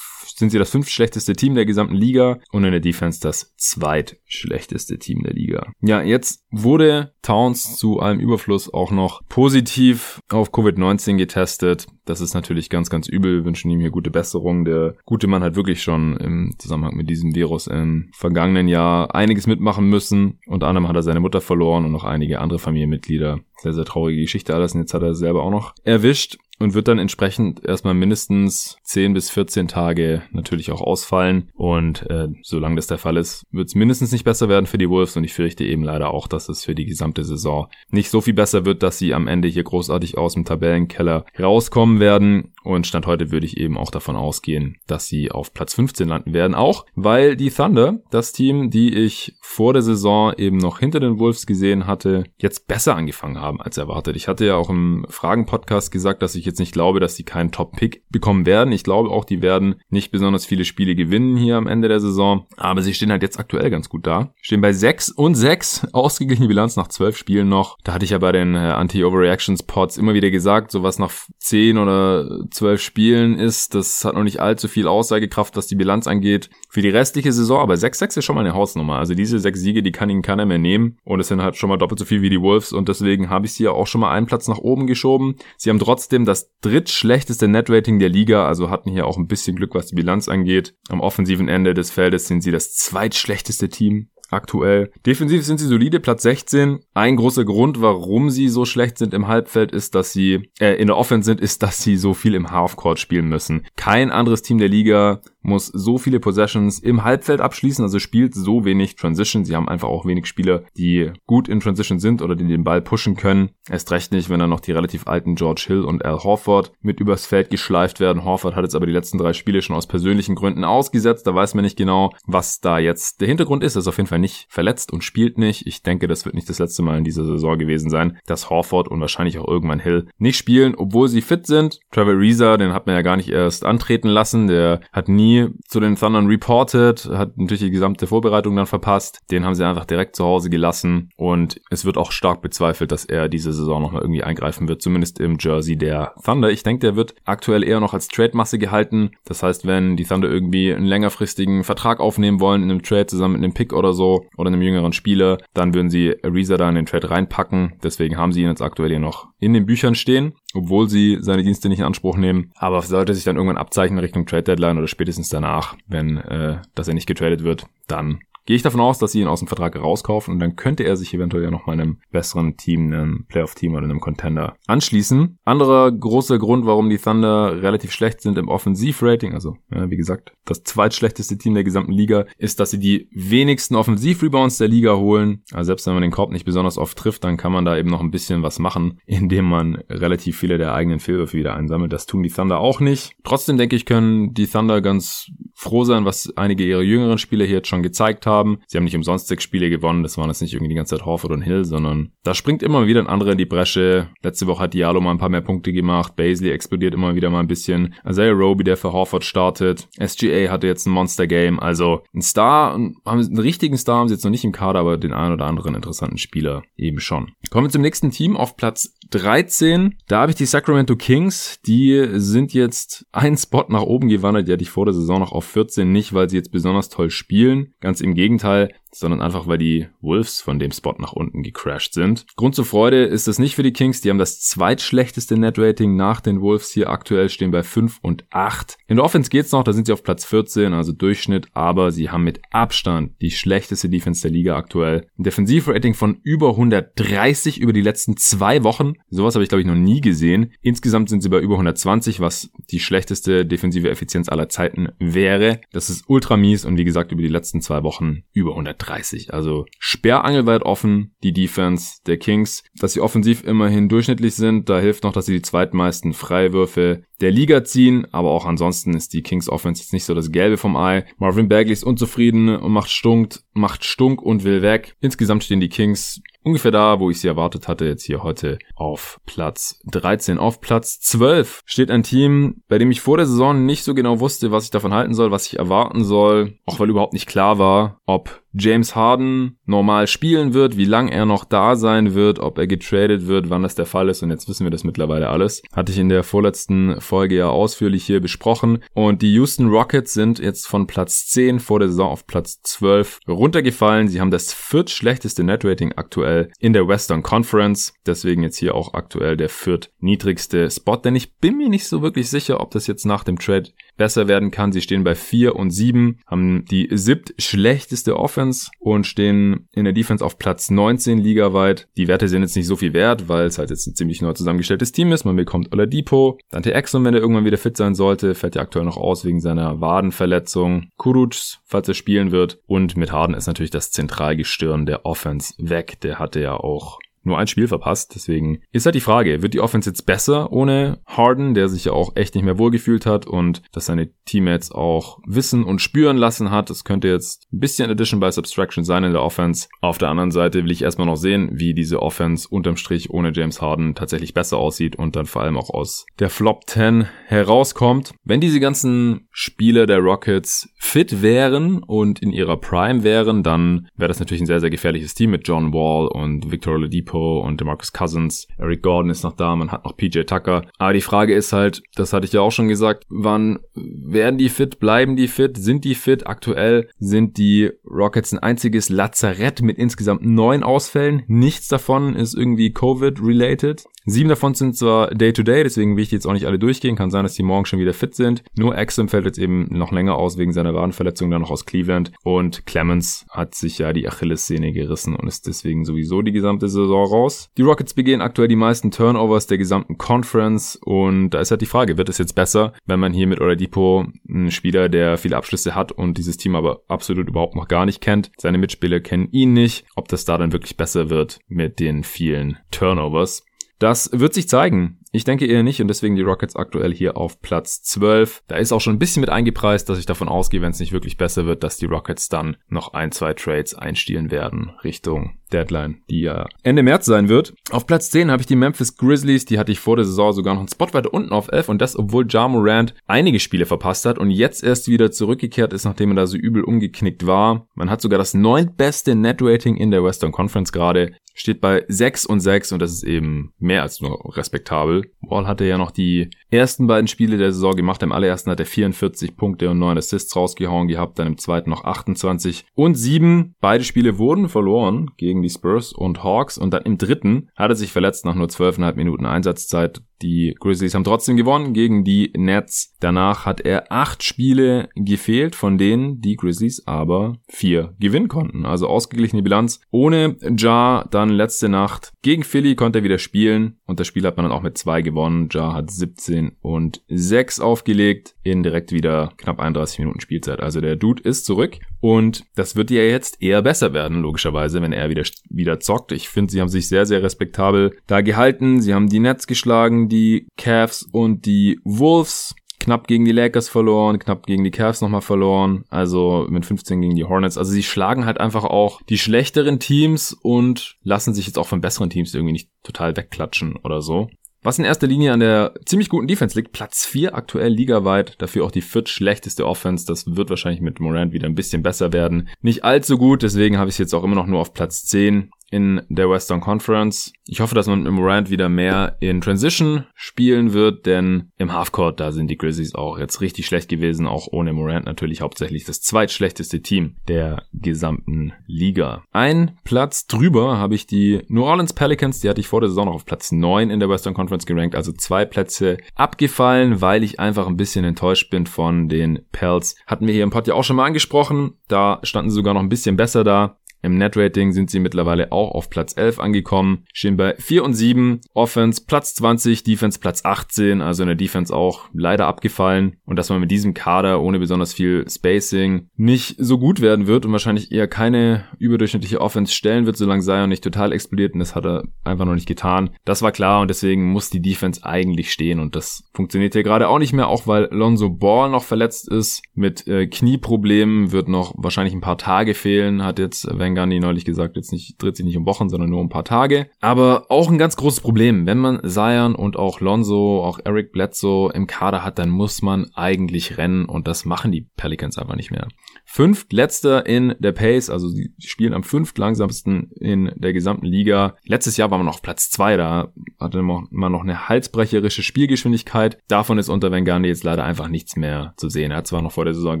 sind 0.26 0.50
sie 0.50 0.58
das 0.58 0.70
fünftschlechteste 0.70 1.34
Team 1.34 1.54
der 1.54 1.66
gesamten 1.66 1.94
Liga 1.94 2.38
und 2.50 2.64
in 2.64 2.72
der 2.72 2.80
Defense 2.80 3.20
das 3.20 3.54
zweitschlechteste 3.56 4.98
Team 4.98 5.22
der 5.22 5.34
Liga. 5.34 5.72
Ja, 5.80 6.02
jetzt 6.02 6.44
wurde 6.50 7.14
Towns 7.22 7.76
zu 7.76 8.00
allem 8.00 8.20
Überfluss 8.20 8.72
auch 8.72 8.90
noch 8.90 9.22
positiv 9.28 10.20
auf 10.30 10.50
Covid-19 10.52 11.16
getestet. 11.16 11.86
Das 12.04 12.20
ist 12.20 12.34
natürlich 12.34 12.68
ganz, 12.68 12.90
ganz 12.90 13.08
übel. 13.08 13.36
Wir 13.36 13.44
wünschen 13.44 13.70
ihm 13.70 13.80
hier 13.80 13.90
gute 13.90 14.10
Besserung. 14.10 14.64
Der 14.64 14.94
gute 15.04 15.28
Mann 15.28 15.42
hat 15.42 15.54
wirklich 15.54 15.82
schon 15.82 16.16
im 16.16 16.54
Zusammenhang 16.58 16.96
mit 16.96 17.08
diesem 17.08 17.34
Virus 17.34 17.68
im 17.68 18.10
vergangenen 18.12 18.66
Jahr 18.66 19.14
einiges 19.14 19.46
mitmachen 19.46 19.88
müssen. 19.88 20.40
Unter 20.46 20.66
anderem 20.66 20.88
hat 20.88 20.96
er 20.96 21.02
seine 21.02 21.20
Mutter 21.20 21.40
verloren 21.40 21.84
und 21.84 21.92
noch 21.92 22.04
einige 22.04 22.40
andere 22.40 22.58
Familienmitglieder. 22.58 23.38
Sehr, 23.58 23.72
sehr 23.72 23.84
traurige 23.84 24.22
Geschichte 24.22 24.54
alles. 24.54 24.74
Und 24.74 24.80
jetzt 24.80 24.94
hat 24.94 25.02
er 25.02 25.14
selber 25.14 25.44
auch 25.44 25.50
noch 25.50 25.74
erwischt. 25.84 26.38
Und 26.62 26.74
wird 26.74 26.88
dann 26.88 26.98
entsprechend 26.98 27.64
erstmal 27.64 27.94
mindestens 27.94 28.78
10 28.84 29.14
bis 29.14 29.30
14 29.30 29.68
Tage 29.68 30.22
natürlich 30.32 30.70
auch 30.70 30.80
ausfallen. 30.80 31.50
Und 31.54 32.08
äh, 32.10 32.28
solange 32.42 32.76
das 32.76 32.86
der 32.86 32.98
Fall 32.98 33.16
ist, 33.16 33.44
wird 33.50 33.68
es 33.68 33.74
mindestens 33.74 34.12
nicht 34.12 34.24
besser 34.24 34.48
werden 34.48 34.66
für 34.66 34.78
die 34.78 34.88
Wolves. 34.88 35.16
Und 35.16 35.24
ich 35.24 35.34
fürchte 35.34 35.64
eben 35.64 35.82
leider 35.82 36.12
auch, 36.12 36.28
dass 36.28 36.48
es 36.48 36.64
für 36.64 36.74
die 36.74 36.86
gesamte 36.86 37.24
Saison 37.24 37.68
nicht 37.90 38.10
so 38.10 38.20
viel 38.20 38.34
besser 38.34 38.64
wird, 38.64 38.82
dass 38.82 38.98
sie 38.98 39.14
am 39.14 39.28
Ende 39.28 39.48
hier 39.48 39.64
großartig 39.64 40.16
aus 40.18 40.34
dem 40.34 40.44
Tabellenkeller 40.44 41.24
rauskommen 41.38 42.00
werden. 42.00 42.52
Und 42.62 42.86
Stand 42.86 43.06
heute 43.06 43.30
würde 43.32 43.46
ich 43.46 43.56
eben 43.56 43.76
auch 43.76 43.90
davon 43.90 44.16
ausgehen, 44.16 44.76
dass 44.86 45.06
sie 45.06 45.30
auf 45.32 45.52
Platz 45.52 45.74
15 45.74 46.08
landen 46.08 46.32
werden. 46.32 46.54
Auch 46.54 46.86
weil 46.94 47.36
die 47.36 47.50
Thunder, 47.50 48.00
das 48.10 48.32
Team, 48.32 48.70
die 48.70 48.94
ich 48.94 49.34
vor 49.40 49.72
der 49.72 49.82
Saison 49.82 50.32
eben 50.36 50.58
noch 50.58 50.78
hinter 50.78 51.00
den 51.00 51.18
Wolves 51.18 51.46
gesehen 51.46 51.86
hatte, 51.86 52.24
jetzt 52.38 52.68
besser 52.68 52.94
angefangen 52.94 53.40
haben 53.40 53.60
als 53.60 53.78
erwartet. 53.78 54.16
Ich 54.16 54.28
hatte 54.28 54.46
ja 54.46 54.56
auch 54.56 54.70
im 54.70 55.04
Fragen-Podcast 55.08 55.90
gesagt, 55.90 56.22
dass 56.22 56.34
ich 56.34 56.44
jetzt 56.44 56.51
nicht 56.58 56.72
glaube, 56.72 57.00
dass 57.00 57.16
sie 57.16 57.24
keinen 57.24 57.52
Top-Pick 57.52 58.02
bekommen 58.10 58.46
werden. 58.46 58.72
Ich 58.72 58.84
glaube 58.84 59.10
auch, 59.10 59.24
die 59.24 59.42
werden 59.42 59.76
nicht 59.88 60.10
besonders 60.10 60.46
viele 60.46 60.64
Spiele 60.64 60.94
gewinnen 60.94 61.36
hier 61.36 61.56
am 61.56 61.66
Ende 61.66 61.88
der 61.88 62.00
Saison. 62.00 62.46
Aber 62.56 62.82
sie 62.82 62.94
stehen 62.94 63.10
halt 63.10 63.22
jetzt 63.22 63.38
aktuell 63.38 63.70
ganz 63.70 63.88
gut 63.88 64.06
da. 64.06 64.32
Stehen 64.40 64.60
bei 64.60 64.72
6 64.72 65.10
und 65.10 65.34
6. 65.34 65.88
Ausgeglichene 65.92 66.48
Bilanz 66.48 66.76
nach 66.76 66.88
12 66.88 67.16
Spielen 67.16 67.48
noch. 67.48 67.78
Da 67.84 67.92
hatte 67.92 68.04
ich 68.04 68.10
ja 68.10 68.18
bei 68.18 68.32
den 68.32 68.54
äh, 68.54 68.58
Anti-Overreactions-Pods 68.58 69.96
immer 69.98 70.14
wieder 70.14 70.30
gesagt, 70.30 70.70
so 70.70 70.82
was 70.82 70.98
nach 70.98 71.12
10 71.38 71.78
oder 71.78 72.44
12 72.50 72.80
Spielen 72.80 73.38
ist, 73.38 73.74
das 73.74 74.04
hat 74.04 74.14
noch 74.14 74.24
nicht 74.24 74.40
allzu 74.40 74.68
viel 74.68 74.88
Aussagekraft, 74.88 75.56
was 75.56 75.66
die 75.66 75.76
Bilanz 75.76 76.06
angeht. 76.06 76.50
Für 76.68 76.82
die 76.82 76.88
restliche 76.88 77.32
Saison, 77.32 77.60
aber 77.60 77.74
6-6 77.74 78.18
ist 78.18 78.24
schon 78.24 78.34
mal 78.34 78.42
eine 78.42 78.54
Hausnummer. 78.54 78.96
Also 78.96 79.14
diese 79.14 79.38
sechs 79.38 79.60
Siege, 79.60 79.82
die 79.82 79.92
kann 79.92 80.10
ihnen 80.10 80.22
keiner 80.22 80.46
mehr 80.46 80.58
nehmen. 80.58 80.98
Und 81.04 81.20
es 81.20 81.28
sind 81.28 81.42
halt 81.42 81.56
schon 81.56 81.68
mal 81.68 81.76
doppelt 81.76 81.98
so 81.98 82.04
viel 82.04 82.22
wie 82.22 82.30
die 82.30 82.40
Wolves. 82.40 82.72
Und 82.72 82.88
deswegen 82.88 83.30
habe 83.30 83.46
ich 83.46 83.52
sie 83.52 83.64
ja 83.64 83.70
auch 83.72 83.86
schon 83.86 84.00
mal 84.00 84.12
einen 84.12 84.26
Platz 84.26 84.48
nach 84.48 84.58
oben 84.58 84.86
geschoben. 84.86 85.36
Sie 85.56 85.70
haben 85.70 85.78
trotzdem 85.78 86.24
das 86.24 86.41
drittschlechteste 86.60 87.48
Netrating 87.48 87.98
der 87.98 88.08
Liga, 88.08 88.46
also 88.46 88.70
hatten 88.70 88.90
hier 88.90 89.06
auch 89.06 89.18
ein 89.18 89.26
bisschen 89.26 89.56
Glück, 89.56 89.74
was 89.74 89.86
die 89.86 89.96
Bilanz 89.96 90.28
angeht. 90.28 90.74
Am 90.88 91.00
offensiven 91.00 91.48
Ende 91.48 91.74
des 91.74 91.90
Feldes 91.90 92.26
sind 92.26 92.42
sie 92.42 92.50
das 92.50 92.74
zweitschlechteste 92.74 93.68
Team 93.68 94.08
aktuell. 94.32 94.90
Defensiv 95.06 95.44
sind 95.44 95.58
sie 95.58 95.66
solide, 95.66 96.00
Platz 96.00 96.22
16. 96.22 96.80
Ein 96.94 97.16
großer 97.16 97.44
Grund, 97.44 97.80
warum 97.80 98.30
sie 98.30 98.48
so 98.48 98.64
schlecht 98.64 98.98
sind 98.98 99.14
im 99.14 99.28
Halbfeld, 99.28 99.72
ist, 99.72 99.94
dass 99.94 100.12
sie 100.12 100.50
äh, 100.58 100.74
in 100.74 100.86
der 100.86 100.96
Offense 100.96 101.26
sind, 101.26 101.40
ist, 101.40 101.62
dass 101.62 101.82
sie 101.82 101.96
so 101.96 102.14
viel 102.14 102.34
im 102.34 102.50
Halfcourt 102.50 102.98
spielen 102.98 103.28
müssen. 103.28 103.66
Kein 103.76 104.10
anderes 104.10 104.42
Team 104.42 104.58
der 104.58 104.68
Liga 104.68 105.20
muss 105.42 105.66
so 105.66 105.98
viele 105.98 106.20
Possessions 106.20 106.78
im 106.78 107.04
Halbfeld 107.04 107.40
abschließen, 107.40 107.84
also 107.84 107.98
spielt 107.98 108.34
so 108.34 108.64
wenig 108.64 108.96
Transition. 108.96 109.44
Sie 109.44 109.56
haben 109.56 109.68
einfach 109.68 109.88
auch 109.88 110.06
wenig 110.06 110.26
Spieler, 110.26 110.62
die 110.76 111.10
gut 111.26 111.48
in 111.48 111.60
Transition 111.60 111.98
sind 111.98 112.22
oder 112.22 112.34
die 112.36 112.46
den 112.46 112.64
Ball 112.64 112.80
pushen 112.80 113.16
können. 113.16 113.50
Erst 113.68 113.90
recht 113.90 114.12
nicht, 114.12 114.30
wenn 114.30 114.40
dann 114.40 114.50
noch 114.50 114.60
die 114.60 114.72
relativ 114.72 115.06
alten 115.06 115.34
George 115.34 115.64
Hill 115.66 115.82
und 115.82 116.04
Al 116.04 116.18
Horford 116.18 116.72
mit 116.80 117.00
übers 117.00 117.26
Feld 117.26 117.50
geschleift 117.50 118.00
werden. 118.00 118.24
Horford 118.24 118.56
hat 118.56 118.64
jetzt 118.64 118.74
aber 118.74 118.86
die 118.86 118.92
letzten 118.92 119.18
drei 119.18 119.32
Spiele 119.32 119.62
schon 119.62 119.76
aus 119.76 119.86
persönlichen 119.86 120.34
Gründen 120.34 120.64
ausgesetzt. 120.64 121.26
Da 121.26 121.34
weiß 121.34 121.54
man 121.54 121.64
nicht 121.64 121.76
genau, 121.76 122.12
was 122.26 122.60
da 122.60 122.78
jetzt 122.78 123.20
der 123.20 123.28
Hintergrund 123.28 123.64
ist. 123.64 123.76
Er 123.76 123.80
ist 123.80 123.88
auf 123.88 123.96
jeden 123.96 124.08
Fall 124.08 124.18
nicht 124.18 124.46
verletzt 124.48 124.92
und 124.92 125.04
spielt 125.04 125.38
nicht. 125.38 125.66
Ich 125.66 125.82
denke, 125.82 126.08
das 126.08 126.24
wird 126.24 126.34
nicht 126.34 126.48
das 126.48 126.58
letzte 126.58 126.82
Mal 126.82 126.98
in 126.98 127.04
dieser 127.04 127.24
Saison 127.24 127.58
gewesen 127.58 127.90
sein, 127.90 128.18
dass 128.26 128.50
Horford 128.50 128.88
und 128.88 129.00
wahrscheinlich 129.00 129.38
auch 129.38 129.48
irgendwann 129.48 129.80
Hill 129.80 130.08
nicht 130.18 130.36
spielen, 130.36 130.74
obwohl 130.76 131.08
sie 131.08 131.22
fit 131.22 131.46
sind. 131.46 131.80
Trevor 131.90 132.18
Reza, 132.18 132.56
den 132.56 132.72
hat 132.72 132.86
man 132.86 132.96
ja 132.96 133.02
gar 133.02 133.16
nicht 133.16 133.28
erst 133.28 133.64
antreten 133.64 134.08
lassen. 134.08 134.46
Der 134.46 134.80
hat 134.92 135.08
nie 135.08 135.31
zu 135.66 135.80
den 135.80 135.96
Thundern 135.96 136.26
reported, 136.26 137.08
hat 137.12 137.36
natürlich 137.36 137.62
die 137.62 137.70
gesamte 137.70 138.06
Vorbereitung 138.06 138.56
dann 138.56 138.66
verpasst. 138.66 139.20
Den 139.30 139.44
haben 139.44 139.54
sie 139.54 139.66
einfach 139.66 139.84
direkt 139.84 140.16
zu 140.16 140.24
Hause 140.24 140.50
gelassen 140.50 141.10
und 141.16 141.60
es 141.70 141.84
wird 141.84 141.96
auch 141.96 142.12
stark 142.12 142.42
bezweifelt, 142.42 142.92
dass 142.92 143.04
er 143.04 143.28
diese 143.28 143.52
Saison 143.52 143.82
nochmal 143.82 144.02
irgendwie 144.02 144.22
eingreifen 144.22 144.68
wird, 144.68 144.82
zumindest 144.82 145.20
im 145.20 145.36
Jersey 145.40 145.76
der 145.76 146.14
Thunder. 146.24 146.50
Ich 146.50 146.62
denke, 146.62 146.80
der 146.80 146.96
wird 146.96 147.14
aktuell 147.24 147.64
eher 147.64 147.80
noch 147.80 147.94
als 147.94 148.08
Trade-Masse 148.08 148.58
gehalten. 148.58 149.10
Das 149.24 149.42
heißt, 149.42 149.66
wenn 149.66 149.96
die 149.96 150.04
Thunder 150.04 150.28
irgendwie 150.28 150.72
einen 150.72 150.86
längerfristigen 150.86 151.64
Vertrag 151.64 152.00
aufnehmen 152.00 152.40
wollen 152.40 152.62
in 152.62 152.70
einem 152.70 152.82
Trade 152.82 153.06
zusammen 153.06 153.34
mit 153.34 153.44
einem 153.44 153.54
Pick 153.54 153.72
oder 153.72 153.92
so 153.92 154.26
oder 154.36 154.48
einem 154.48 154.62
jüngeren 154.62 154.92
Spieler, 154.92 155.38
dann 155.54 155.74
würden 155.74 155.90
sie 155.90 156.14
Ariza 156.22 156.56
da 156.56 156.68
in 156.68 156.74
den 156.74 156.86
Trade 156.86 157.10
reinpacken. 157.10 157.74
Deswegen 157.82 158.16
haben 158.16 158.32
sie 158.32 158.42
ihn 158.42 158.48
jetzt 158.48 158.62
aktuell 158.62 158.90
hier 158.90 158.98
noch 158.98 159.28
in 159.38 159.54
den 159.54 159.66
Büchern 159.66 159.94
stehen, 159.94 160.34
obwohl 160.54 160.88
sie 160.88 161.18
seine 161.20 161.42
Dienste 161.42 161.68
nicht 161.68 161.80
in 161.80 161.84
Anspruch 161.84 162.16
nehmen. 162.16 162.52
Aber 162.56 162.82
sollte 162.82 163.14
sich 163.14 163.24
dann 163.24 163.36
irgendwann 163.36 163.58
abzeichnen 163.58 163.98
Richtung 163.98 164.26
Trade 164.26 164.42
Deadline 164.42 164.78
oder 164.78 164.88
spätestens 164.88 165.28
danach, 165.28 165.76
wenn 165.86 166.18
äh, 166.18 166.60
dass 166.74 166.88
er 166.88 166.94
nicht 166.94 167.06
getradet 167.06 167.42
wird, 167.42 167.66
dann 167.86 168.20
gehe 168.46 168.56
ich 168.56 168.62
davon 168.62 168.80
aus, 168.80 168.98
dass 168.98 169.12
sie 169.12 169.20
ihn 169.20 169.28
aus 169.28 169.40
dem 169.40 169.48
Vertrag 169.48 169.76
rauskaufen 169.76 170.34
und 170.34 170.40
dann 170.40 170.56
könnte 170.56 170.84
er 170.84 170.96
sich 170.96 171.14
eventuell 171.14 171.44
ja 171.44 171.50
noch 171.50 171.66
mal 171.66 171.72
einem 171.72 171.98
besseren 172.10 172.56
Team, 172.56 172.92
einem 172.92 173.26
Playoff-Team 173.28 173.74
oder 173.74 173.84
einem 173.84 174.00
Contender 174.00 174.56
anschließen. 174.66 175.38
Anderer 175.44 175.90
großer 175.92 176.38
Grund, 176.38 176.66
warum 176.66 176.90
die 176.90 176.98
Thunder 176.98 177.62
relativ 177.62 177.92
schlecht 177.92 178.20
sind 178.20 178.38
im 178.38 178.48
Offensivrating, 178.48 179.34
also 179.34 179.56
ja, 179.70 179.90
wie 179.90 179.96
gesagt, 179.96 180.32
das 180.44 180.62
zweitschlechteste 180.64 181.38
Team 181.38 181.54
der 181.54 181.64
gesamten 181.64 181.92
Liga, 181.92 182.26
ist, 182.38 182.60
dass 182.60 182.70
sie 182.70 182.78
die 182.78 183.08
wenigsten 183.12 183.76
Offensivrebounds 183.76 184.58
der 184.58 184.68
Liga 184.68 184.96
holen. 184.96 185.42
Also 185.52 185.68
selbst 185.68 185.86
wenn 185.86 185.94
man 185.94 186.02
den 186.02 186.10
Korb 186.10 186.32
nicht 186.32 186.44
besonders 186.44 186.78
oft 186.78 186.96
trifft, 186.98 187.24
dann 187.24 187.36
kann 187.36 187.52
man 187.52 187.64
da 187.64 187.76
eben 187.76 187.90
noch 187.90 188.00
ein 188.00 188.10
bisschen 188.10 188.42
was 188.42 188.58
machen, 188.58 189.00
indem 189.06 189.46
man 189.46 189.76
relativ 189.88 190.38
viele 190.38 190.58
der 190.58 190.74
eigenen 190.74 191.00
Fehlwürfe 191.00 191.36
wieder 191.36 191.54
einsammelt. 191.54 191.92
Das 191.92 192.06
tun 192.06 192.22
die 192.22 192.30
Thunder 192.30 192.58
auch 192.58 192.80
nicht. 192.80 193.14
Trotzdem 193.24 193.56
denke 193.56 193.76
ich, 193.76 193.86
können 193.86 194.34
die 194.34 194.46
Thunder 194.46 194.80
ganz 194.80 195.30
froh 195.62 195.84
sein, 195.84 196.04
was 196.04 196.32
einige 196.36 196.64
ihrer 196.64 196.82
jüngeren 196.82 197.18
Spieler 197.18 197.44
hier 197.44 197.58
jetzt 197.58 197.68
schon 197.68 197.82
gezeigt 197.82 198.26
haben. 198.26 198.58
Sie 198.66 198.76
haben 198.76 198.84
nicht 198.84 198.96
umsonst 198.96 199.28
sechs 199.28 199.44
Spiele 199.44 199.70
gewonnen. 199.70 200.02
Das 200.02 200.18
waren 200.18 200.28
jetzt 200.28 200.42
nicht 200.42 200.52
irgendwie 200.52 200.70
die 200.70 200.74
ganze 200.74 200.96
Zeit 200.96 201.06
Horford 201.06 201.32
und 201.32 201.42
Hill, 201.42 201.64
sondern 201.64 202.10
da 202.24 202.34
springt 202.34 202.62
immer 202.62 202.86
wieder 202.86 203.00
ein 203.00 203.06
anderer 203.06 203.32
in 203.32 203.38
die 203.38 203.46
Bresche. 203.46 204.08
Letzte 204.22 204.46
Woche 204.46 204.64
hat 204.64 204.74
Diallo 204.74 205.00
mal 205.00 205.12
ein 205.12 205.18
paar 205.18 205.28
mehr 205.28 205.40
Punkte 205.40 205.72
gemacht. 205.72 206.16
Baisley 206.16 206.50
explodiert 206.50 206.94
immer 206.94 207.14
wieder 207.14 207.30
mal 207.30 207.40
ein 207.40 207.48
bisschen. 207.48 207.94
Isaiah 208.08 208.32
Roby, 208.32 208.64
der 208.64 208.76
für 208.76 208.92
Horford 208.92 209.24
startet. 209.24 209.88
SGA 209.98 210.50
hatte 210.50 210.66
jetzt 210.66 210.86
ein 210.86 210.92
Monster-Game. 210.92 211.60
Also 211.60 212.02
ein 212.14 212.22
Star, 212.22 212.74
einen 212.74 213.38
richtigen 213.38 213.78
Star 213.78 213.98
haben 213.98 214.08
sie 214.08 214.14
jetzt 214.14 214.24
noch 214.24 214.30
nicht 214.30 214.44
im 214.44 214.52
Kader, 214.52 214.80
aber 214.80 214.96
den 214.96 215.12
einen 215.12 215.34
oder 215.34 215.46
anderen 215.46 215.74
interessanten 215.74 216.18
Spieler 216.18 216.62
eben 216.76 217.00
schon. 217.00 217.32
Kommen 217.50 217.66
wir 217.66 217.70
zum 217.70 217.82
nächsten 217.82 218.10
Team 218.10 218.36
auf 218.36 218.56
Platz 218.56 218.94
13. 219.12 219.96
Da 220.08 220.20
habe 220.20 220.30
ich 220.30 220.36
die 220.36 220.46
Sacramento 220.46 220.96
Kings. 220.96 221.60
Die 221.66 222.08
sind 222.14 222.52
jetzt 222.54 223.06
einen 223.12 223.36
Spot 223.36 223.64
nach 223.68 223.82
oben 223.82 224.08
gewandert. 224.08 224.48
Die 224.48 224.52
hatte 224.52 224.62
ich 224.62 224.70
vor 224.70 224.86
der 224.86 224.94
Saison 224.94 225.20
noch 225.20 225.32
auf 225.32 225.44
14. 225.44 225.90
Nicht, 225.90 226.12
weil 226.12 226.28
sie 226.28 226.36
jetzt 226.36 226.50
besonders 226.50 226.88
toll 226.88 227.10
spielen. 227.10 227.74
Ganz 227.80 228.00
im 228.00 228.14
Gegenteil 228.14 228.70
sondern 228.94 229.20
einfach 229.20 229.46
weil 229.46 229.58
die 229.58 229.88
Wolves 230.00 230.40
von 230.40 230.58
dem 230.58 230.70
Spot 230.70 230.94
nach 230.98 231.12
unten 231.12 231.42
gecrashed 231.42 231.94
sind. 231.94 232.26
Grund 232.36 232.54
zur 232.54 232.64
Freude 232.64 233.04
ist 233.04 233.28
es 233.28 233.38
nicht 233.38 233.56
für 233.56 233.62
die 233.62 233.72
Kings, 233.72 234.00
die 234.00 234.10
haben 234.10 234.18
das 234.18 234.40
zweitschlechteste 234.40 235.36
Netrating 235.36 235.96
nach 235.96 236.20
den 236.20 236.40
Wolves 236.40 236.70
hier 236.70 236.90
aktuell 236.90 237.28
stehen 237.28 237.50
bei 237.50 237.62
5 237.62 237.98
und 238.02 238.24
8. 238.30 238.76
In 238.86 238.96
der 238.96 239.04
Offense 239.04 239.30
geht's 239.30 239.52
noch, 239.52 239.64
da 239.64 239.72
sind 239.72 239.86
sie 239.86 239.92
auf 239.92 240.02
Platz 240.02 240.24
14, 240.24 240.74
also 240.74 240.92
Durchschnitt, 240.92 241.48
aber 241.54 241.90
sie 241.90 242.10
haben 242.10 242.24
mit 242.24 242.40
Abstand 242.50 243.12
die 243.20 243.30
schlechteste 243.30 243.88
Defense 243.88 244.22
der 244.22 244.30
Liga 244.30 244.56
aktuell. 244.56 245.06
Ein 245.18 245.24
Defensivrating 245.24 245.94
von 245.94 246.20
über 246.22 246.50
130 246.50 247.60
über 247.60 247.72
die 247.72 247.80
letzten 247.80 248.16
zwei 248.16 248.62
Wochen. 248.62 248.94
Sowas 249.08 249.34
habe 249.34 249.42
ich 249.42 249.48
glaube 249.48 249.62
ich 249.62 249.66
noch 249.66 249.74
nie 249.74 250.00
gesehen. 250.00 250.52
Insgesamt 250.60 251.08
sind 251.08 251.22
sie 251.22 251.28
bei 251.28 251.40
über 251.40 251.54
120, 251.54 252.20
was 252.20 252.50
die 252.70 252.80
schlechteste 252.80 253.46
defensive 253.46 253.88
Effizienz 253.88 254.28
aller 254.28 254.48
Zeiten 254.48 254.90
wäre. 254.98 255.60
Das 255.72 255.90
ist 255.90 256.04
ultra 256.08 256.36
mies 256.36 256.64
und 256.64 256.76
wie 256.76 256.84
gesagt 256.84 257.12
über 257.12 257.22
die 257.22 257.28
letzten 257.28 257.60
zwei 257.60 257.82
Wochen 257.82 258.22
über 258.32 258.50
130. 258.50 258.81
30. 258.86 259.32
Also 259.32 259.66
sperrangelweit 259.78 260.62
offen, 260.62 261.14
die 261.22 261.32
Defense 261.32 262.00
der 262.06 262.18
Kings. 262.18 262.64
Dass 262.74 262.92
sie 262.92 263.00
offensiv 263.00 263.44
immerhin 263.44 263.88
durchschnittlich 263.88 264.34
sind, 264.34 264.68
da 264.68 264.78
hilft 264.80 265.04
noch, 265.04 265.12
dass 265.12 265.26
sie 265.26 265.34
die 265.34 265.42
zweitmeisten 265.42 266.12
Freiwürfe 266.12 267.04
der 267.20 267.30
Liga 267.30 267.62
ziehen, 267.64 268.06
aber 268.12 268.30
auch 268.30 268.46
ansonsten 268.46 268.94
ist 268.94 269.12
die 269.12 269.22
Kings 269.22 269.48
Offense 269.48 269.80
jetzt 269.80 269.92
nicht 269.92 270.04
so 270.04 270.14
das 270.14 270.32
Gelbe 270.32 270.56
vom 270.56 270.76
Ei. 270.76 271.04
Marvin 271.18 271.48
Bagley 271.48 271.72
ist 271.72 271.84
unzufrieden 271.84 272.48
und 272.48 272.72
macht 272.72 272.90
Stunk, 272.90 273.38
macht 273.52 273.84
Stunk 273.84 274.20
und 274.20 274.44
will 274.44 274.60
weg. 274.62 274.96
Insgesamt 275.00 275.44
stehen 275.44 275.60
die 275.60 275.68
Kings 275.68 276.20
ungefähr 276.42 276.70
da, 276.70 277.00
wo 277.00 277.10
ich 277.10 277.20
sie 277.20 277.28
erwartet 277.28 277.68
hatte, 277.68 277.84
jetzt 277.84 278.04
hier 278.04 278.22
heute 278.22 278.58
auf 278.74 279.20
Platz 279.26 279.80
13. 279.90 280.38
Auf 280.38 280.60
Platz 280.60 281.00
12 281.00 281.62
steht 281.64 281.90
ein 281.90 282.02
Team, 282.02 282.62
bei 282.68 282.78
dem 282.78 282.90
ich 282.90 283.00
vor 283.00 283.16
der 283.16 283.26
Saison 283.26 283.64
nicht 283.64 283.84
so 283.84 283.94
genau 283.94 284.20
wusste, 284.20 284.50
was 284.50 284.64
ich 284.64 284.70
davon 284.70 284.94
halten 284.94 285.14
soll, 285.14 285.30
was 285.30 285.46
ich 285.46 285.58
erwarten 285.58 286.04
soll, 286.04 286.58
auch 286.66 286.80
weil 286.80 286.90
überhaupt 286.90 287.12
nicht 287.12 287.28
klar 287.28 287.58
war, 287.58 288.00
ob 288.06 288.42
James 288.54 288.94
Harden 288.94 289.58
normal 289.64 290.06
spielen 290.06 290.52
wird, 290.52 290.76
wie 290.76 290.84
lang 290.84 291.08
er 291.08 291.24
noch 291.24 291.44
da 291.44 291.74
sein 291.74 292.14
wird, 292.14 292.38
ob 292.38 292.58
er 292.58 292.66
getradet 292.66 293.26
wird, 293.26 293.48
wann 293.48 293.62
das 293.62 293.74
der 293.74 293.86
Fall 293.86 294.10
ist 294.10 294.22
und 294.22 294.30
jetzt 294.30 294.46
wissen 294.48 294.64
wir 294.64 294.70
das 294.70 294.84
mittlerweile 294.84 295.28
alles. 295.28 295.62
Hatte 295.72 295.92
ich 295.92 295.98
in 295.98 296.10
der 296.10 296.22
vorletzten 296.22 297.00
Folge 297.00 297.36
ja 297.36 297.48
ausführlich 297.48 298.04
hier 298.04 298.20
besprochen 298.20 298.84
und 298.92 299.22
die 299.22 299.32
Houston 299.32 299.68
Rockets 299.68 300.12
sind 300.12 300.38
jetzt 300.38 300.66
von 300.66 300.86
Platz 300.86 301.28
10 301.28 301.60
vor 301.60 301.78
der 301.78 301.88
Saison 301.88 302.10
auf 302.10 302.26
Platz 302.26 302.60
12 302.62 303.20
runtergefallen. 303.26 304.08
Sie 304.08 304.20
haben 304.20 304.30
das 304.30 304.52
viertschlechteste 304.52 305.44
Netrating 305.44 305.92
aktuell 305.96 306.31
in 306.58 306.72
der 306.72 306.88
Western 306.88 307.22
Conference, 307.22 307.94
deswegen 308.06 308.42
jetzt 308.42 308.58
hier 308.58 308.74
auch 308.74 308.94
aktuell 308.94 309.36
der 309.36 309.48
viertniedrigste 309.48 310.70
Spot, 310.70 310.96
denn 310.96 311.16
ich 311.16 311.36
bin 311.36 311.56
mir 311.56 311.68
nicht 311.68 311.86
so 311.86 312.02
wirklich 312.02 312.30
sicher, 312.30 312.60
ob 312.60 312.70
das 312.70 312.86
jetzt 312.86 313.04
nach 313.04 313.24
dem 313.24 313.38
Trade 313.38 313.70
besser 313.96 314.28
werden 314.28 314.50
kann. 314.50 314.72
Sie 314.72 314.80
stehen 314.80 315.04
bei 315.04 315.14
4 315.14 315.54
und 315.56 315.70
7, 315.70 316.18
haben 316.26 316.64
die 316.64 316.88
siebt 316.90 317.34
schlechteste 317.38 318.16
Offense 318.16 318.70
und 318.78 319.06
stehen 319.06 319.68
in 319.72 319.84
der 319.84 319.92
Defense 319.92 320.24
auf 320.24 320.38
Platz 320.38 320.70
19 320.70 321.18
ligaweit. 321.18 321.88
Die 321.96 322.08
Werte 322.08 322.28
sind 322.28 322.42
jetzt 322.42 322.56
nicht 322.56 322.66
so 322.66 322.76
viel 322.76 322.94
wert, 322.94 323.28
weil 323.28 323.46
es 323.46 323.58
halt 323.58 323.70
jetzt 323.70 323.86
ein 323.86 323.94
ziemlich 323.94 324.22
neu 324.22 324.32
zusammengestelltes 324.32 324.92
Team 324.92 325.12
ist. 325.12 325.24
Man 325.24 325.36
bekommt 325.36 325.72
Oladipo, 325.72 326.38
Dante 326.50 326.74
Exum, 326.74 327.04
wenn 327.04 327.14
er 327.14 327.20
irgendwann 327.20 327.44
wieder 327.44 327.58
fit 327.58 327.76
sein 327.76 327.94
sollte, 327.94 328.34
fällt 328.34 328.56
ja 328.56 328.62
aktuell 328.62 328.84
noch 328.84 328.96
aus 328.96 329.24
wegen 329.24 329.40
seiner 329.40 329.80
Wadenverletzung. 329.80 330.88
Kuruc, 330.96 331.34
falls 331.64 331.88
er 331.88 331.94
spielen 331.94 332.32
wird. 332.32 332.58
Und 332.66 332.96
mit 332.96 333.12
Harden 333.12 333.34
ist 333.34 333.46
natürlich 333.46 333.70
das 333.70 333.90
Zentralgestirn 333.90 334.86
der 334.86 335.04
Offense 335.06 335.54
weg. 335.58 336.00
Der 336.00 336.18
hatte 336.22 336.40
ja 336.40 336.54
auch 336.56 336.98
nur 337.24 337.38
ein 337.38 337.46
Spiel 337.46 337.68
verpasst. 337.68 338.14
Deswegen 338.14 338.60
ist 338.72 338.86
halt 338.86 338.94
die 338.94 339.00
Frage, 339.00 339.42
wird 339.42 339.54
die 339.54 339.60
Offense 339.60 339.90
jetzt 339.90 340.06
besser 340.06 340.52
ohne 340.52 341.00
Harden, 341.06 341.54
der 341.54 341.68
sich 341.68 341.84
ja 341.84 341.92
auch 341.92 342.16
echt 342.16 342.34
nicht 342.34 342.44
mehr 342.44 342.58
wohlgefühlt 342.58 343.06
hat 343.06 343.26
und 343.26 343.62
dass 343.72 343.86
seine 343.86 344.10
Teammates 344.24 344.72
auch 344.72 345.18
wissen 345.26 345.64
und 345.64 345.80
spüren 345.80 346.16
lassen 346.16 346.50
hat. 346.50 346.70
Das 346.70 346.84
könnte 346.84 347.08
jetzt 347.08 347.46
ein 347.52 347.60
bisschen 347.60 347.90
Addition 347.90 348.20
by 348.20 348.32
Subtraction 348.32 348.84
sein 348.84 349.04
in 349.04 349.12
der 349.12 349.22
Offense. 349.22 349.68
Auf 349.80 349.98
der 349.98 350.08
anderen 350.08 350.30
Seite 350.30 350.64
will 350.64 350.70
ich 350.70 350.82
erstmal 350.82 351.06
noch 351.06 351.16
sehen, 351.16 351.50
wie 351.52 351.74
diese 351.74 352.02
Offense 352.02 352.48
unterm 352.48 352.76
Strich 352.76 353.10
ohne 353.10 353.32
James 353.32 353.60
Harden 353.60 353.94
tatsächlich 353.94 354.34
besser 354.34 354.58
aussieht 354.58 354.96
und 354.96 355.16
dann 355.16 355.26
vor 355.26 355.42
allem 355.42 355.56
auch 355.56 355.70
aus 355.70 356.06
der 356.18 356.30
Flop 356.30 356.64
10 356.66 357.06
herauskommt. 357.26 358.12
Wenn 358.24 358.40
diese 358.40 358.60
ganzen 358.60 359.28
Spieler 359.30 359.86
der 359.86 359.98
Rockets 359.98 360.68
fit 360.78 361.22
wären 361.22 361.82
und 361.82 362.20
in 362.20 362.32
ihrer 362.32 362.56
Prime 362.56 363.02
wären, 363.02 363.42
dann 363.42 363.88
wäre 363.96 364.08
das 364.08 364.20
natürlich 364.20 364.42
ein 364.42 364.46
sehr, 364.46 364.60
sehr 364.60 364.70
gefährliches 364.70 365.14
Team 365.14 365.30
mit 365.30 365.46
John 365.46 365.72
Wall 365.72 366.08
und 366.08 366.50
Victor 366.50 366.74
Oladipo 366.74 367.11
Oladipo 367.12 367.40
und 367.40 367.60
DeMarcus 367.60 367.92
Cousins. 367.92 368.48
Eric 368.58 368.82
Gordon 368.82 369.10
ist 369.10 369.22
noch 369.22 369.32
da, 369.32 369.54
man 369.54 369.70
hat 369.70 369.84
noch 369.84 369.96
PJ 369.96 370.22
Tucker. 370.22 370.62
Aber 370.78 370.92
die 370.92 371.00
Frage 371.00 371.34
ist 371.34 371.52
halt, 371.52 371.82
das 371.94 372.12
hatte 372.12 372.26
ich 372.26 372.32
ja 372.32 372.40
auch 372.40 372.50
schon 372.50 372.68
gesagt, 372.68 373.04
wann 373.08 373.60
werden 373.74 374.38
die 374.38 374.48
fit, 374.48 374.78
bleiben 374.78 375.16
die 375.16 375.28
fit, 375.28 375.56
sind 375.56 375.84
die 375.84 375.94
fit? 375.94 376.26
Aktuell 376.26 376.88
sind 376.98 377.36
die 377.38 377.70
Rockets 377.84 378.32
ein 378.32 378.38
einziges 378.38 378.88
Lazarett 378.88 379.62
mit 379.62 379.78
insgesamt 379.78 380.24
neun 380.24 380.62
Ausfällen. 380.62 381.22
Nichts 381.26 381.68
davon 381.68 382.14
ist 382.14 382.34
irgendwie 382.34 382.72
Covid-related. 382.72 383.84
Sieben 384.04 384.30
davon 384.30 384.54
sind 384.54 384.76
zwar 384.76 385.14
Day-to-Day, 385.14 385.60
-Day, 385.60 385.62
deswegen 385.62 385.96
will 385.96 386.02
ich 386.02 386.10
jetzt 386.10 386.26
auch 386.26 386.32
nicht 386.32 386.46
alle 386.46 386.58
durchgehen. 386.58 386.96
Kann 386.96 387.10
sein, 387.10 387.22
dass 387.22 387.34
die 387.34 387.44
morgen 387.44 387.66
schon 387.66 387.78
wieder 387.78 387.94
fit 387.94 388.16
sind. 388.16 388.42
Nur 388.56 388.76
Exum 388.76 389.08
fällt 389.08 389.26
jetzt 389.26 389.38
eben 389.38 389.68
noch 389.70 389.92
länger 389.92 390.16
aus 390.16 390.38
wegen 390.38 390.52
seiner 390.52 390.74
Wadenverletzung 390.74 391.30
dann 391.30 391.42
noch 391.42 391.52
aus 391.52 391.66
Cleveland. 391.66 392.10
Und 392.24 392.66
Clemens 392.66 393.26
hat 393.30 393.54
sich 393.54 393.78
ja 393.78 393.92
die 393.92 394.08
Achillessehne 394.08 394.72
gerissen 394.72 395.14
und 395.14 395.28
ist 395.28 395.46
deswegen 395.46 395.84
sowieso 395.84 396.22
die 396.22 396.32
gesamte 396.32 396.68
Saison 396.68 397.01
raus. 397.04 397.50
Die 397.56 397.62
Rockets 397.62 397.94
begehen 397.94 398.20
aktuell 398.20 398.48
die 398.48 398.56
meisten 398.56 398.90
Turnovers 398.90 399.46
der 399.46 399.58
gesamten 399.58 399.98
Conference 399.98 400.76
und 400.76 401.30
da 401.30 401.40
ist 401.40 401.50
halt 401.50 401.60
die 401.60 401.66
Frage, 401.66 401.98
wird 401.98 402.08
es 402.08 402.18
jetzt 402.18 402.34
besser, 402.34 402.72
wenn 402.86 403.00
man 403.00 403.12
hier 403.12 403.26
mit 403.26 403.40
Oladipo 403.40 404.06
einen 404.28 404.50
Spieler, 404.50 404.88
der 404.88 405.18
viele 405.18 405.36
Abschlüsse 405.36 405.74
hat 405.74 405.92
und 405.92 406.18
dieses 406.18 406.36
Team 406.36 406.56
aber 406.56 406.82
absolut 406.88 407.28
überhaupt 407.28 407.56
noch 407.56 407.68
gar 407.68 407.86
nicht 407.86 408.00
kennt. 408.00 408.30
Seine 408.38 408.58
Mitspieler 408.58 409.00
kennen 409.00 409.28
ihn 409.30 409.52
nicht. 409.52 409.84
Ob 409.96 410.08
das 410.08 410.24
da 410.24 410.38
dann 410.38 410.52
wirklich 410.52 410.76
besser 410.76 411.10
wird 411.10 411.40
mit 411.48 411.80
den 411.80 412.04
vielen 412.04 412.58
Turnovers. 412.70 413.44
Das 413.78 414.10
wird 414.12 414.34
sich 414.34 414.48
zeigen. 414.48 415.01
Ich 415.14 415.24
denke 415.24 415.44
eher 415.44 415.62
nicht 415.62 415.82
und 415.82 415.88
deswegen 415.88 416.16
die 416.16 416.22
Rockets 416.22 416.56
aktuell 416.56 416.94
hier 416.94 417.18
auf 417.18 417.42
Platz 417.42 417.82
12. 417.82 418.44
Da 418.48 418.56
ist 418.56 418.72
auch 418.72 418.80
schon 418.80 418.94
ein 418.94 418.98
bisschen 418.98 419.20
mit 419.20 419.28
eingepreist, 419.28 419.86
dass 419.90 419.98
ich 419.98 420.06
davon 420.06 420.26
ausgehe, 420.26 420.62
wenn 420.62 420.70
es 420.70 420.80
nicht 420.80 420.92
wirklich 420.92 421.18
besser 421.18 421.44
wird, 421.44 421.62
dass 421.62 421.76
die 421.76 421.84
Rockets 421.84 422.30
dann 422.30 422.56
noch 422.68 422.94
ein, 422.94 423.12
zwei 423.12 423.34
Trades 423.34 423.74
einstielen 423.74 424.30
werden 424.30 424.72
Richtung 424.82 425.36
Deadline, 425.52 425.98
die 426.08 426.22
ja 426.22 426.48
Ende 426.62 426.82
März 426.82 427.04
sein 427.04 427.28
wird. 427.28 427.52
Auf 427.70 427.86
Platz 427.86 428.10
10 428.10 428.30
habe 428.30 428.40
ich 428.40 428.46
die 428.46 428.56
Memphis 428.56 428.96
Grizzlies, 428.96 429.44
die 429.44 429.58
hatte 429.58 429.70
ich 429.70 429.80
vor 429.80 429.96
der 429.96 430.06
Saison 430.06 430.32
sogar 430.32 430.54
noch 430.54 430.60
einen 430.60 430.68
Spot 430.68 430.88
weiter 430.92 431.12
unten 431.12 431.32
auf 431.32 431.52
11 431.52 431.68
und 431.68 431.82
das, 431.82 431.94
obwohl 431.94 432.26
Ja 432.30 432.48
Morant 432.48 432.94
einige 433.06 433.38
Spiele 433.38 433.66
verpasst 433.66 434.06
hat 434.06 434.18
und 434.18 434.30
jetzt 434.30 434.64
erst 434.64 434.88
wieder 434.88 435.12
zurückgekehrt 435.12 435.74
ist, 435.74 435.84
nachdem 435.84 436.12
er 436.12 436.16
da 436.16 436.26
so 436.26 436.38
übel 436.38 436.64
umgeknickt 436.64 437.26
war. 437.26 437.66
Man 437.74 437.90
hat 437.90 438.00
sogar 438.00 438.18
das 438.18 438.32
neuntbeste 438.32 439.14
Net-Rating 439.14 439.76
in 439.76 439.90
der 439.90 440.02
Western 440.02 440.32
Conference 440.32 440.72
gerade 440.72 441.12
steht 441.34 441.60
bei 441.60 441.84
6 441.88 442.26
und 442.26 442.40
6 442.40 442.72
und 442.72 442.82
das 442.82 442.92
ist 442.92 443.04
eben 443.04 443.52
mehr 443.58 443.82
als 443.82 444.00
nur 444.00 444.36
respektabel. 444.36 445.01
Wall 445.20 445.46
hatte 445.46 445.64
ja 445.64 445.78
noch 445.78 445.90
die 445.90 446.30
ersten 446.50 446.86
beiden 446.86 447.08
Spiele 447.08 447.36
der 447.36 447.52
Saison 447.52 447.74
gemacht. 447.74 448.02
Im 448.02 448.12
allerersten 448.12 448.50
hat 448.50 448.60
er 448.60 448.66
44 448.66 449.36
Punkte 449.36 449.70
und 449.70 449.78
9 449.78 449.98
Assists 449.98 450.34
rausgehauen 450.36 450.88
gehabt, 450.88 451.18
dann 451.18 451.26
im 451.26 451.38
zweiten 451.38 451.70
noch 451.70 451.84
28 451.84 452.64
und 452.74 452.94
7. 452.94 453.54
Beide 453.60 453.84
Spiele 453.84 454.18
wurden 454.18 454.48
verloren 454.48 455.10
gegen 455.16 455.42
die 455.42 455.50
Spurs 455.50 455.92
und 455.92 456.22
Hawks 456.22 456.58
und 456.58 456.72
dann 456.72 456.82
im 456.82 456.98
dritten 456.98 457.50
hat 457.56 457.70
er 457.70 457.76
sich 457.76 457.92
verletzt 457.92 458.24
nach 458.24 458.34
nur 458.34 458.48
12,5 458.48 458.94
Minuten 458.96 459.26
Einsatzzeit. 459.26 460.02
Die 460.22 460.54
Grizzlies 460.58 460.94
haben 460.94 461.04
trotzdem 461.04 461.36
gewonnen 461.36 461.72
gegen 461.72 462.04
die 462.04 462.32
Nets. 462.36 462.94
Danach 463.00 463.44
hat 463.44 463.60
er 463.60 463.90
acht 463.90 464.22
Spiele 464.22 464.88
gefehlt, 464.94 465.54
von 465.54 465.78
denen 465.78 466.20
die 466.20 466.36
Grizzlies 466.36 466.86
aber 466.86 467.38
vier 467.48 467.94
gewinnen 467.98 468.28
konnten. 468.28 468.64
Also 468.64 468.86
ausgeglichene 468.86 469.42
Bilanz. 469.42 469.80
Ohne 469.90 470.36
Ja 470.56 471.06
dann 471.10 471.30
letzte 471.30 471.68
Nacht 471.68 472.12
gegen 472.22 472.44
Philly 472.44 472.76
konnte 472.76 473.00
er 473.00 473.04
wieder 473.04 473.18
spielen 473.18 473.78
und 473.86 474.00
das 474.00 474.06
Spiel 474.06 474.24
hat 474.24 474.36
man 474.36 474.44
dann 474.44 474.52
auch 474.52 474.62
mit 474.62 474.78
zwei 474.78 475.02
gewonnen. 475.02 475.48
Ja 475.52 475.74
hat 475.74 475.90
17 475.90 476.52
und 476.60 477.02
6 477.08 477.60
aufgelegt 477.60 478.34
in 478.42 478.62
direkt 478.62 478.92
wieder 478.92 479.32
knapp 479.36 479.60
31 479.60 479.98
Minuten 479.98 480.20
Spielzeit. 480.20 480.60
Also 480.60 480.80
der 480.80 480.96
Dude 480.96 481.22
ist 481.22 481.44
zurück 481.44 481.78
und 482.00 482.44
das 482.54 482.76
wird 482.76 482.90
ja 482.90 483.02
jetzt 483.02 483.42
eher 483.42 483.62
besser 483.62 483.92
werden, 483.92 484.22
logischerweise, 484.22 484.82
wenn 484.82 484.92
er 484.92 485.08
wieder, 485.10 485.22
wieder 485.48 485.80
zockt. 485.80 486.12
Ich 486.12 486.28
finde, 486.28 486.52
sie 486.52 486.60
haben 486.60 486.68
sich 486.68 486.88
sehr, 486.88 487.06
sehr 487.06 487.22
respektabel 487.22 487.96
da 488.06 488.20
gehalten. 488.20 488.80
Sie 488.80 488.94
haben 488.94 489.08
die 489.08 489.20
Nets 489.20 489.46
geschlagen, 489.46 490.08
die 490.12 490.46
Cavs 490.56 491.02
und 491.10 491.46
die 491.46 491.80
Wolves 491.84 492.54
knapp 492.82 493.06
gegen 493.06 493.24
die 493.24 493.32
Lakers 493.32 493.68
verloren, 493.68 494.18
knapp 494.18 494.46
gegen 494.46 494.64
die 494.64 494.70
Cavs 494.70 495.00
nochmal 495.00 495.22
verloren, 495.22 495.84
also 495.88 496.46
mit 496.50 496.66
15 496.66 497.00
gegen 497.00 497.14
die 497.14 497.24
Hornets. 497.24 497.56
Also 497.56 497.70
sie 497.70 497.82
schlagen 497.82 498.26
halt 498.26 498.40
einfach 498.40 498.64
auch 498.64 499.00
die 499.02 499.18
schlechteren 499.18 499.78
Teams 499.78 500.32
und 500.32 500.96
lassen 501.02 501.32
sich 501.32 501.46
jetzt 501.46 501.58
auch 501.58 501.66
von 501.66 501.80
besseren 501.80 502.10
Teams 502.10 502.34
irgendwie 502.34 502.52
nicht 502.52 502.70
total 502.82 503.16
wegklatschen 503.16 503.76
oder 503.76 504.02
so. 504.02 504.28
Was 504.64 504.78
in 504.78 504.84
erster 504.84 505.08
Linie 505.08 505.32
an 505.32 505.40
der 505.40 505.74
ziemlich 505.86 506.08
guten 506.08 506.28
Defense 506.28 506.56
liegt, 506.56 506.70
Platz 506.70 507.04
4 507.04 507.34
aktuell 507.34 507.72
ligaweit, 507.72 508.40
dafür 508.40 508.64
auch 508.64 508.70
die 508.70 508.80
viert 508.80 509.08
schlechteste 509.08 509.66
Offense, 509.66 510.06
das 510.06 510.36
wird 510.36 510.50
wahrscheinlich 510.50 510.80
mit 510.80 511.00
Morant 511.00 511.32
wieder 511.32 511.48
ein 511.48 511.56
bisschen 511.56 511.82
besser 511.82 512.12
werden. 512.12 512.48
Nicht 512.60 512.84
allzu 512.84 513.18
gut, 513.18 513.42
deswegen 513.42 513.78
habe 513.78 513.88
ich 513.88 513.94
es 513.94 513.98
jetzt 513.98 514.14
auch 514.14 514.22
immer 514.22 514.36
noch 514.36 514.46
nur 514.46 514.60
auf 514.60 514.72
Platz 514.72 515.04
10 515.06 515.50
in 515.72 516.02
der 516.10 516.28
Western 516.28 516.60
Conference. 516.60 517.32
Ich 517.46 517.60
hoffe, 517.60 517.74
dass 517.74 517.86
man 517.86 518.02
mit 518.02 518.12
Morant 518.12 518.50
wieder 518.50 518.68
mehr 518.68 519.16
in 519.20 519.40
Transition 519.40 520.04
spielen 520.14 520.74
wird, 520.74 521.06
denn 521.06 521.50
im 521.56 521.72
Halfcourt, 521.72 522.20
da 522.20 522.30
sind 522.30 522.48
die 522.48 522.58
Grizzlies 522.58 522.94
auch 522.94 523.18
jetzt 523.18 523.40
richtig 523.40 523.66
schlecht 523.66 523.88
gewesen, 523.88 524.26
auch 524.26 524.48
ohne 524.52 524.74
Morant 524.74 525.06
natürlich 525.06 525.40
hauptsächlich 525.40 525.84
das 525.84 526.02
zweitschlechteste 526.02 526.82
Team 526.82 527.16
der 527.26 527.64
gesamten 527.72 528.52
Liga. 528.66 529.24
Ein 529.32 529.78
Platz 529.82 530.26
drüber 530.26 530.76
habe 530.76 530.94
ich 530.94 531.06
die 531.06 531.40
New 531.48 531.64
Orleans 531.64 531.94
Pelicans, 531.94 532.40
die 532.40 532.50
hatte 532.50 532.60
ich 532.60 532.68
vor 532.68 532.82
der 532.82 532.90
Saison 532.90 533.06
noch 533.06 533.14
auf 533.14 533.24
Platz 533.24 533.50
9 533.50 533.88
in 533.88 533.98
der 533.98 534.10
Western 534.10 534.34
Conference 534.34 534.66
gerankt, 534.66 534.94
also 534.94 535.10
zwei 535.12 535.46
Plätze 535.46 535.96
abgefallen, 536.14 537.00
weil 537.00 537.24
ich 537.24 537.40
einfach 537.40 537.66
ein 537.66 537.78
bisschen 537.78 538.04
enttäuscht 538.04 538.50
bin 538.50 538.66
von 538.66 539.08
den 539.08 539.46
Pels. 539.52 539.96
Hatten 540.06 540.26
wir 540.26 540.34
hier 540.34 540.42
im 540.42 540.50
Pod 540.50 540.66
ja 540.66 540.74
auch 540.74 540.84
schon 540.84 540.96
mal 540.96 541.06
angesprochen, 541.06 541.78
da 541.88 542.20
standen 542.24 542.50
sie 542.50 542.56
sogar 542.56 542.74
noch 542.74 542.82
ein 542.82 542.90
bisschen 542.90 543.16
besser 543.16 543.42
da. 543.42 543.78
Im 544.02 544.18
Net-Rating 544.18 544.72
sind 544.72 544.90
sie 544.90 545.00
mittlerweile 545.00 545.52
auch 545.52 545.70
auf 545.72 545.90
Platz 545.90 546.16
11 546.16 546.40
angekommen, 546.40 547.04
stehen 547.12 547.36
bei 547.36 547.54
4 547.58 547.84
und 547.84 547.94
7, 547.94 548.40
Offense 548.54 549.04
Platz 549.06 549.34
20, 549.34 549.84
Defense 549.84 550.18
Platz 550.18 550.44
18, 550.44 551.00
also 551.00 551.22
in 551.22 551.28
der 551.28 551.36
Defense 551.36 551.74
auch 551.74 552.08
leider 552.12 552.46
abgefallen. 552.46 553.16
Und 553.24 553.36
dass 553.36 553.48
man 553.50 553.60
mit 553.60 553.70
diesem 553.70 553.94
Kader 553.94 554.40
ohne 554.40 554.58
besonders 554.58 554.92
viel 554.92 555.24
Spacing 555.28 556.08
nicht 556.16 556.56
so 556.58 556.78
gut 556.78 557.00
werden 557.00 557.26
wird 557.26 557.46
und 557.46 557.52
wahrscheinlich 557.52 557.92
eher 557.92 558.08
keine 558.08 558.64
überdurchschnittliche 558.78 559.40
Offense 559.40 559.72
stellen 559.72 560.06
wird, 560.06 560.16
solange 560.16 560.42
Zion 560.42 560.68
nicht 560.68 560.84
total 560.84 561.12
explodiert 561.12 561.54
und 561.54 561.60
das 561.60 561.74
hat 561.74 561.86
er 561.86 562.04
einfach 562.24 562.44
noch 562.44 562.54
nicht 562.54 562.68
getan. 562.68 563.10
Das 563.24 563.42
war 563.42 563.52
klar 563.52 563.80
und 563.80 563.88
deswegen 563.88 564.32
muss 564.32 564.50
die 564.50 564.62
Defense 564.62 565.04
eigentlich 565.04 565.52
stehen 565.52 565.80
und 565.80 565.96
das 565.96 566.24
funktioniert 566.34 566.74
hier 566.74 566.82
gerade 566.82 567.08
auch 567.08 567.18
nicht 567.18 567.32
mehr, 567.32 567.48
auch 567.48 567.66
weil 567.66 567.88
Lonzo 567.90 568.30
Ball 568.30 568.70
noch 568.70 568.84
verletzt 568.84 569.28
ist. 569.28 569.62
Mit 569.74 570.06
äh, 570.06 570.26
Knieproblemen, 570.26 571.32
wird 571.32 571.48
noch 571.48 571.74
wahrscheinlich 571.76 572.14
ein 572.14 572.20
paar 572.20 572.38
Tage 572.38 572.74
fehlen, 572.74 573.24
hat 573.24 573.38
jetzt 573.38 573.66
Van 573.92 573.94
Gandhi 573.94 574.20
neulich 574.20 574.46
gesagt, 574.46 574.76
jetzt 574.76 574.90
nicht, 574.90 575.22
dreht 575.22 575.36
sich 575.36 575.44
nicht 575.44 575.56
um 575.56 575.66
Wochen, 575.66 575.90
sondern 575.90 576.08
nur 576.08 576.20
um 576.20 576.26
ein 576.26 576.30
paar 576.30 576.44
Tage. 576.44 576.88
Aber 577.00 577.46
auch 577.50 577.70
ein 577.70 577.76
ganz 577.76 577.96
großes 577.96 578.20
Problem. 578.20 578.66
Wenn 578.66 578.78
man 578.78 579.00
Zion 579.06 579.54
und 579.54 579.76
auch 579.76 580.00
Lonzo, 580.00 580.64
auch 580.64 580.80
Eric 580.82 581.12
Bledsoe 581.12 581.72
im 581.72 581.86
Kader 581.86 582.24
hat, 582.24 582.38
dann 582.38 582.48
muss 582.48 582.80
man 582.80 583.10
eigentlich 583.14 583.76
rennen 583.76 584.06
und 584.06 584.26
das 584.26 584.46
machen 584.46 584.72
die 584.72 584.88
Pelicans 584.96 585.36
einfach 585.36 585.56
nicht 585.56 585.70
mehr. 585.70 585.88
Fünft 586.24 586.72
letzter 586.72 587.26
in 587.26 587.54
der 587.58 587.72
Pace, 587.72 588.08
also 588.08 588.28
sie 588.28 588.54
spielen 588.58 588.94
am 588.94 589.02
fünft 589.02 589.36
langsamsten 589.36 590.10
in 590.18 590.50
der 590.56 590.72
gesamten 590.72 591.06
Liga. 591.06 591.56
Letztes 591.64 591.98
Jahr 591.98 592.10
war 592.10 592.18
man 592.18 592.28
auf 592.28 592.40
Platz 592.40 592.70
zwei, 592.70 592.96
da 592.96 593.32
hatte 593.62 593.82
man 593.82 594.08
noch 594.10 594.42
eine 594.42 594.68
halsbrecherische 594.68 595.42
Spielgeschwindigkeit. 595.42 596.38
Davon 596.48 596.78
ist 596.78 596.88
unter 596.88 597.10
Gandhi 597.10 597.48
jetzt 597.48 597.64
leider 597.64 597.84
einfach 597.84 598.08
nichts 598.08 598.36
mehr 598.36 598.74
zu 598.76 598.88
sehen. 598.88 599.10
Er 599.10 599.18
hat 599.18 599.26
zwar 599.26 599.42
noch 599.42 599.52
vor 599.52 599.64
der 599.64 599.74
Saison 599.74 600.00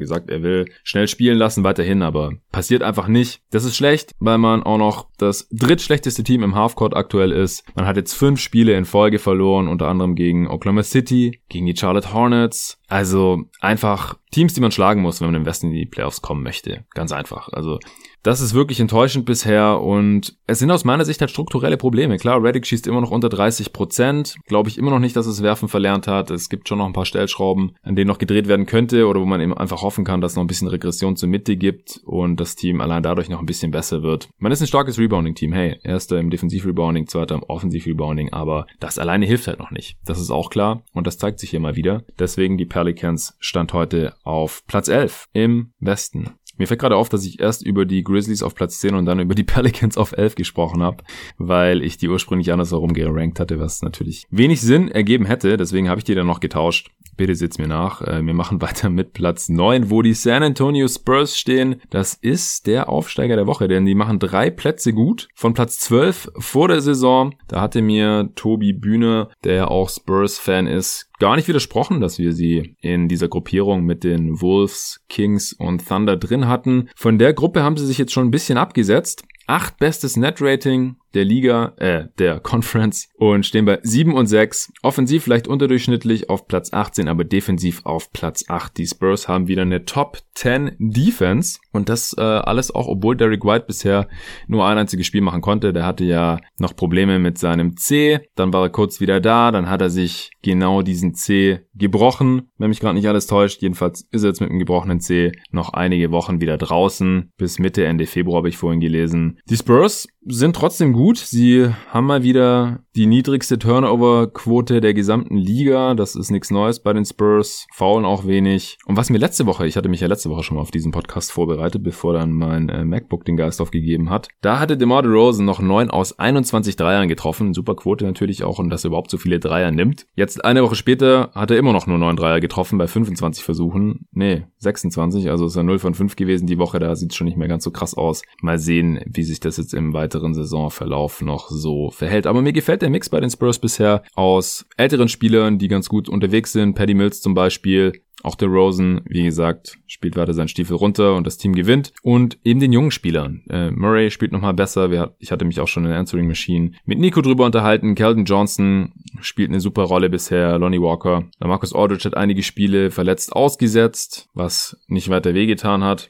gesagt, 0.00 0.30
er 0.30 0.42
will 0.42 0.66
schnell 0.82 1.08
spielen 1.08 1.38
lassen 1.38 1.64
weiterhin, 1.64 2.02
aber 2.02 2.32
passiert 2.50 2.82
einfach 2.82 3.08
nicht. 3.08 3.42
Das 3.50 3.64
ist 3.64 3.76
schlecht, 3.76 4.12
weil 4.18 4.38
man 4.38 4.62
auch 4.62 4.78
noch 4.78 5.08
das 5.18 5.48
drittschlechteste 5.50 6.24
Team 6.24 6.42
im 6.42 6.54
Halfcourt 6.54 6.96
aktuell 6.96 7.32
ist. 7.32 7.64
Man 7.74 7.86
hat 7.86 7.96
jetzt 7.96 8.14
fünf 8.14 8.40
Spiele 8.40 8.76
in 8.76 8.84
Folge 8.84 9.18
verloren, 9.18 9.68
unter 9.68 9.88
anderem 9.88 10.14
gegen 10.14 10.48
Oklahoma 10.48 10.82
City, 10.82 11.40
gegen 11.48 11.66
die 11.66 11.76
Charlotte 11.76 12.12
Hornets. 12.12 12.78
Also 12.92 13.44
einfach 13.62 14.18
Teams, 14.32 14.52
die 14.52 14.60
man 14.60 14.70
schlagen 14.70 15.00
muss, 15.00 15.22
wenn 15.22 15.28
man 15.28 15.40
im 15.40 15.46
Westen 15.46 15.68
in 15.68 15.72
die 15.72 15.86
Playoffs 15.86 16.20
kommen 16.20 16.42
möchte. 16.42 16.84
Ganz 16.90 17.10
einfach. 17.10 17.48
Also 17.50 17.78
Das 18.24 18.40
ist 18.40 18.54
wirklich 18.54 18.78
enttäuschend 18.78 19.24
bisher 19.26 19.80
und 19.80 20.36
es 20.46 20.60
sind 20.60 20.70
aus 20.70 20.84
meiner 20.84 21.04
Sicht 21.04 21.20
halt 21.20 21.32
strukturelle 21.32 21.76
Probleme. 21.76 22.18
Klar, 22.18 22.40
Reddick 22.40 22.64
schießt 22.64 22.86
immer 22.86 23.00
noch 23.00 23.10
unter 23.10 23.28
30 23.28 23.72
Prozent. 23.72 24.36
Glaube 24.46 24.68
ich 24.68 24.78
immer 24.78 24.92
noch 24.92 25.00
nicht, 25.00 25.16
dass 25.16 25.26
es 25.26 25.42
Werfen 25.42 25.68
verlernt 25.68 26.06
hat. 26.06 26.30
Es 26.30 26.48
gibt 26.48 26.68
schon 26.68 26.78
noch 26.78 26.86
ein 26.86 26.92
paar 26.92 27.04
Stellschrauben, 27.04 27.72
an 27.82 27.96
denen 27.96 28.06
noch 28.06 28.18
gedreht 28.18 28.46
werden 28.46 28.66
könnte 28.66 29.08
oder 29.08 29.20
wo 29.20 29.24
man 29.24 29.40
eben 29.40 29.58
einfach 29.58 29.82
hoffen 29.82 30.04
kann, 30.04 30.20
dass 30.20 30.32
es 30.32 30.36
noch 30.36 30.44
ein 30.44 30.46
bisschen 30.46 30.68
Regression 30.68 31.16
zur 31.16 31.28
Mitte 31.28 31.56
gibt 31.56 32.00
und 32.04 32.38
das 32.38 32.54
Team 32.54 32.80
allein 32.80 33.02
dadurch 33.02 33.28
noch 33.28 33.40
ein 33.40 33.46
bisschen 33.46 33.72
besser 33.72 34.04
wird. 34.04 34.28
Man 34.38 34.52
ist 34.52 34.60
ein 34.60 34.68
starkes 34.68 35.00
Rebounding-Team. 35.00 35.52
Hey, 35.52 35.80
erster 35.82 36.20
im 36.20 36.30
Defensiv-Rebounding, 36.30 37.08
zweiter 37.08 37.34
im 37.34 37.42
Offensiv-Rebounding, 37.42 38.32
aber 38.32 38.68
das 38.78 39.00
alleine 39.00 39.26
hilft 39.26 39.48
halt 39.48 39.58
noch 39.58 39.72
nicht. 39.72 39.96
Das 40.04 40.20
ist 40.20 40.30
auch 40.30 40.48
klar 40.48 40.84
und 40.92 41.08
das 41.08 41.18
zeigt 41.18 41.40
sich 41.40 41.50
hier 41.50 41.60
mal 41.60 41.74
wieder. 41.74 42.04
Deswegen 42.20 42.56
die 42.56 42.66
Pelicans 42.82 43.36
stand 43.38 43.74
heute 43.74 44.12
auf 44.24 44.66
Platz 44.66 44.88
11 44.88 45.28
im 45.32 45.72
Westen. 45.78 46.30
Mir 46.58 46.66
fällt 46.66 46.80
gerade 46.80 46.96
auf, 46.96 47.08
dass 47.08 47.24
ich 47.24 47.38
erst 47.38 47.64
über 47.64 47.86
die 47.86 48.02
Grizzlies 48.02 48.42
auf 48.42 48.56
Platz 48.56 48.80
10 48.80 48.96
und 48.96 49.06
dann 49.06 49.20
über 49.20 49.36
die 49.36 49.44
Pelicans 49.44 49.96
auf 49.96 50.10
11 50.10 50.34
gesprochen 50.34 50.82
habe, 50.82 51.04
weil 51.38 51.80
ich 51.80 51.96
die 51.96 52.08
ursprünglich 52.08 52.50
andersherum 52.50 52.92
gerankt 52.92 53.38
hatte, 53.38 53.60
was 53.60 53.82
natürlich 53.82 54.26
wenig 54.30 54.60
Sinn 54.60 54.88
ergeben 54.88 55.26
hätte. 55.26 55.56
Deswegen 55.56 55.88
habe 55.88 56.00
ich 56.00 56.04
die 56.04 56.16
dann 56.16 56.26
noch 56.26 56.40
getauscht. 56.40 56.90
Bitte 57.16 57.36
seht's 57.36 57.58
mir 57.58 57.68
nach. 57.68 58.02
Äh, 58.02 58.26
wir 58.26 58.34
machen 58.34 58.60
weiter 58.60 58.90
mit 58.90 59.12
Platz 59.12 59.48
9, 59.48 59.90
wo 59.90 60.02
die 60.02 60.14
San 60.14 60.42
Antonio 60.42 60.88
Spurs 60.88 61.38
stehen. 61.38 61.76
Das 61.90 62.14
ist 62.14 62.66
der 62.66 62.88
Aufsteiger 62.88 63.36
der 63.36 63.46
Woche, 63.46 63.68
denn 63.68 63.86
die 63.86 63.94
machen 63.94 64.18
drei 64.18 64.50
Plätze 64.50 64.92
gut. 64.92 65.28
Von 65.36 65.54
Platz 65.54 65.78
12 65.78 66.32
vor 66.36 66.66
der 66.66 66.80
Saison, 66.80 67.36
da 67.46 67.60
hatte 67.60 67.80
mir 67.80 68.30
Tobi 68.34 68.72
Bühne, 68.72 69.28
der 69.44 69.70
auch 69.70 69.88
Spurs-Fan 69.88 70.66
ist, 70.66 71.11
gar 71.22 71.36
nicht 71.36 71.46
widersprochen, 71.46 72.00
dass 72.00 72.18
wir 72.18 72.32
sie 72.32 72.74
in 72.80 73.06
dieser 73.06 73.28
Gruppierung 73.28 73.84
mit 73.84 74.02
den 74.02 74.42
Wolves, 74.42 75.04
Kings 75.08 75.52
und 75.52 75.86
Thunder 75.86 76.16
drin 76.16 76.48
hatten. 76.48 76.88
Von 76.96 77.16
der 77.16 77.32
Gruppe 77.32 77.62
haben 77.62 77.76
sie 77.76 77.86
sich 77.86 77.96
jetzt 77.96 78.12
schon 78.12 78.26
ein 78.26 78.32
bisschen 78.32 78.58
abgesetzt. 78.58 79.22
Acht 79.46 79.78
bestes 79.78 80.16
Net-Rating, 80.16 80.96
der 81.14 81.24
Liga, 81.24 81.74
äh, 81.76 82.06
der 82.18 82.40
Conference 82.40 83.08
und 83.16 83.44
stehen 83.44 83.64
bei 83.64 83.78
7 83.82 84.14
und 84.14 84.26
6. 84.26 84.72
Offensiv 84.82 85.24
vielleicht 85.24 85.48
unterdurchschnittlich 85.48 86.30
auf 86.30 86.48
Platz 86.48 86.72
18, 86.72 87.08
aber 87.08 87.24
defensiv 87.24 87.84
auf 87.84 88.12
Platz 88.12 88.44
8. 88.48 88.76
Die 88.78 88.86
Spurs 88.86 89.28
haben 89.28 89.48
wieder 89.48 89.62
eine 89.62 89.84
Top 89.84 90.18
10 90.34 90.76
Defense 90.78 91.58
und 91.72 91.88
das 91.88 92.14
äh, 92.16 92.20
alles 92.20 92.74
auch, 92.74 92.88
obwohl 92.88 93.16
Derek 93.16 93.44
White 93.44 93.66
bisher 93.66 94.08
nur 94.46 94.66
ein 94.66 94.78
einziges 94.78 95.06
Spiel 95.06 95.20
machen 95.20 95.42
konnte. 95.42 95.72
Der 95.72 95.86
hatte 95.86 96.04
ja 96.04 96.38
noch 96.58 96.74
Probleme 96.74 97.18
mit 97.18 97.38
seinem 97.38 97.76
C, 97.76 98.20
dann 98.34 98.52
war 98.52 98.62
er 98.62 98.70
kurz 98.70 99.00
wieder 99.00 99.20
da, 99.20 99.50
dann 99.50 99.68
hat 99.68 99.82
er 99.82 99.90
sich 99.90 100.30
genau 100.42 100.82
diesen 100.82 101.14
C 101.14 101.60
gebrochen, 101.74 102.50
wenn 102.58 102.68
mich 102.68 102.80
gerade 102.80 102.94
nicht 102.94 103.08
alles 103.08 103.26
täuscht. 103.26 103.62
Jedenfalls 103.62 104.06
ist 104.10 104.22
er 104.22 104.28
jetzt 104.28 104.40
mit 104.40 104.50
dem 104.50 104.58
gebrochenen 104.58 105.00
C 105.00 105.32
noch 105.50 105.72
einige 105.72 106.10
Wochen 106.10 106.40
wieder 106.40 106.58
draußen. 106.58 107.30
Bis 107.36 107.58
Mitte, 107.58 107.84
Ende 107.84 108.06
Februar 108.06 108.38
habe 108.38 108.48
ich 108.48 108.56
vorhin 108.56 108.80
gelesen. 108.80 109.38
Die 109.48 109.56
Spurs 109.56 110.08
sind 110.24 110.54
trotzdem 110.54 110.92
gut. 110.92 111.18
Sie 111.18 111.68
haben 111.90 112.06
mal 112.06 112.22
wieder 112.22 112.80
die 112.94 113.06
niedrigste 113.06 113.58
Turnover-Quote 113.58 114.80
der 114.80 114.94
gesamten 114.94 115.36
Liga. 115.36 115.94
Das 115.94 116.14
ist 116.14 116.30
nichts 116.30 116.50
Neues 116.50 116.80
bei 116.80 116.92
den 116.92 117.04
Spurs. 117.04 117.66
Faulen 117.72 118.04
auch 118.04 118.26
wenig. 118.26 118.78
Und 118.86 118.96
was 118.96 119.10
mir 119.10 119.18
letzte 119.18 119.46
Woche, 119.46 119.66
ich 119.66 119.76
hatte 119.76 119.88
mich 119.88 120.00
ja 120.00 120.06
letzte 120.06 120.30
Woche 120.30 120.42
schon 120.42 120.56
mal 120.56 120.62
auf 120.62 120.70
diesen 120.70 120.92
Podcast 120.92 121.32
vorbereitet, 121.32 121.82
bevor 121.82 122.12
dann 122.12 122.32
mein 122.32 122.68
äh, 122.68 122.84
MacBook 122.84 123.24
den 123.24 123.36
Geist 123.36 123.60
aufgegeben 123.60 124.10
hat. 124.10 124.28
Da 124.42 124.58
hatte 124.60 124.76
DeMar 124.76 125.02
DeRozan 125.02 125.44
noch 125.44 125.60
9 125.60 125.90
aus 125.90 126.18
21 126.18 126.76
Dreiern 126.76 127.08
getroffen. 127.08 127.54
Super 127.54 127.74
Quote 127.74 128.04
natürlich 128.04 128.44
auch 128.44 128.58
und 128.58 128.70
dass 128.70 128.84
er 128.84 128.88
überhaupt 128.88 129.10
so 129.10 129.18
viele 129.18 129.40
Dreier 129.40 129.70
nimmt. 129.70 130.06
Jetzt 130.14 130.44
eine 130.44 130.62
Woche 130.62 130.76
später 130.76 131.30
hat 131.34 131.50
er 131.50 131.58
immer 131.58 131.72
noch 131.72 131.86
nur 131.86 131.98
9 131.98 132.16
Dreier 132.16 132.40
getroffen 132.40 132.78
bei 132.78 132.86
25 132.86 133.42
Versuchen. 133.42 134.06
Nee, 134.12 134.44
26. 134.58 135.30
Also 135.30 135.46
ist 135.46 135.56
er 135.56 135.62
0 135.62 135.78
von 135.78 135.94
5 135.94 136.14
gewesen 136.14 136.46
die 136.46 136.58
Woche. 136.58 136.78
Da 136.78 136.94
sieht 136.94 137.10
es 137.10 137.16
schon 137.16 137.24
nicht 137.24 137.38
mehr 137.38 137.48
ganz 137.48 137.64
so 137.64 137.70
krass 137.70 137.94
aus. 137.94 138.22
Mal 138.40 138.58
sehen, 138.58 139.00
wie 139.06 139.24
sich 139.24 139.40
das 139.40 139.56
jetzt 139.56 139.74
im 139.74 139.94
weiteren 139.94 140.11
Saisonverlauf 140.20 141.22
noch 141.22 141.48
so 141.48 141.90
verhält. 141.90 142.26
Aber 142.26 142.42
mir 142.42 142.52
gefällt 142.52 142.82
der 142.82 142.90
Mix 142.90 143.08
bei 143.08 143.20
den 143.20 143.30
Spurs 143.30 143.58
bisher 143.58 144.02
aus 144.14 144.66
älteren 144.76 145.08
Spielern, 145.08 145.58
die 145.58 145.68
ganz 145.68 145.88
gut 145.88 146.08
unterwegs 146.08 146.52
sind. 146.52 146.74
Paddy 146.74 146.94
Mills 146.94 147.20
zum 147.20 147.34
Beispiel. 147.34 147.92
Auch 148.22 148.36
der 148.36 148.48
Rosen, 148.48 149.00
wie 149.06 149.24
gesagt, 149.24 149.78
spielt 149.86 150.16
weiter 150.16 150.32
seinen 150.32 150.48
Stiefel 150.48 150.76
runter 150.76 151.16
und 151.16 151.26
das 151.26 151.38
Team 151.38 151.54
gewinnt. 151.54 151.92
Und 152.02 152.38
eben 152.44 152.60
den 152.60 152.72
jungen 152.72 152.92
Spielern. 152.92 153.42
Äh, 153.50 153.72
Murray 153.72 154.12
spielt 154.12 154.30
nochmal 154.30 154.54
besser. 154.54 155.12
Ich 155.18 155.32
hatte 155.32 155.44
mich 155.44 155.58
auch 155.58 155.66
schon 155.66 155.84
in 155.84 155.90
der 155.90 155.98
Answering 155.98 156.28
Machine 156.28 156.72
mit 156.84 157.00
Nico 157.00 157.20
drüber 157.20 157.44
unterhalten. 157.46 157.96
Kelvin 157.96 158.24
Johnson 158.24 158.92
spielt 159.20 159.50
eine 159.50 159.60
super 159.60 159.82
Rolle 159.82 160.08
bisher. 160.08 160.58
Lonnie 160.58 160.80
Walker. 160.80 161.24
Marcus 161.40 161.74
Aldridge 161.74 162.04
hat 162.04 162.16
einige 162.16 162.44
Spiele 162.44 162.92
verletzt 162.92 163.32
ausgesetzt, 163.32 164.28
was 164.34 164.76
nicht 164.86 165.08
weiter 165.08 165.34
wehgetan 165.34 165.82
hat. 165.82 166.08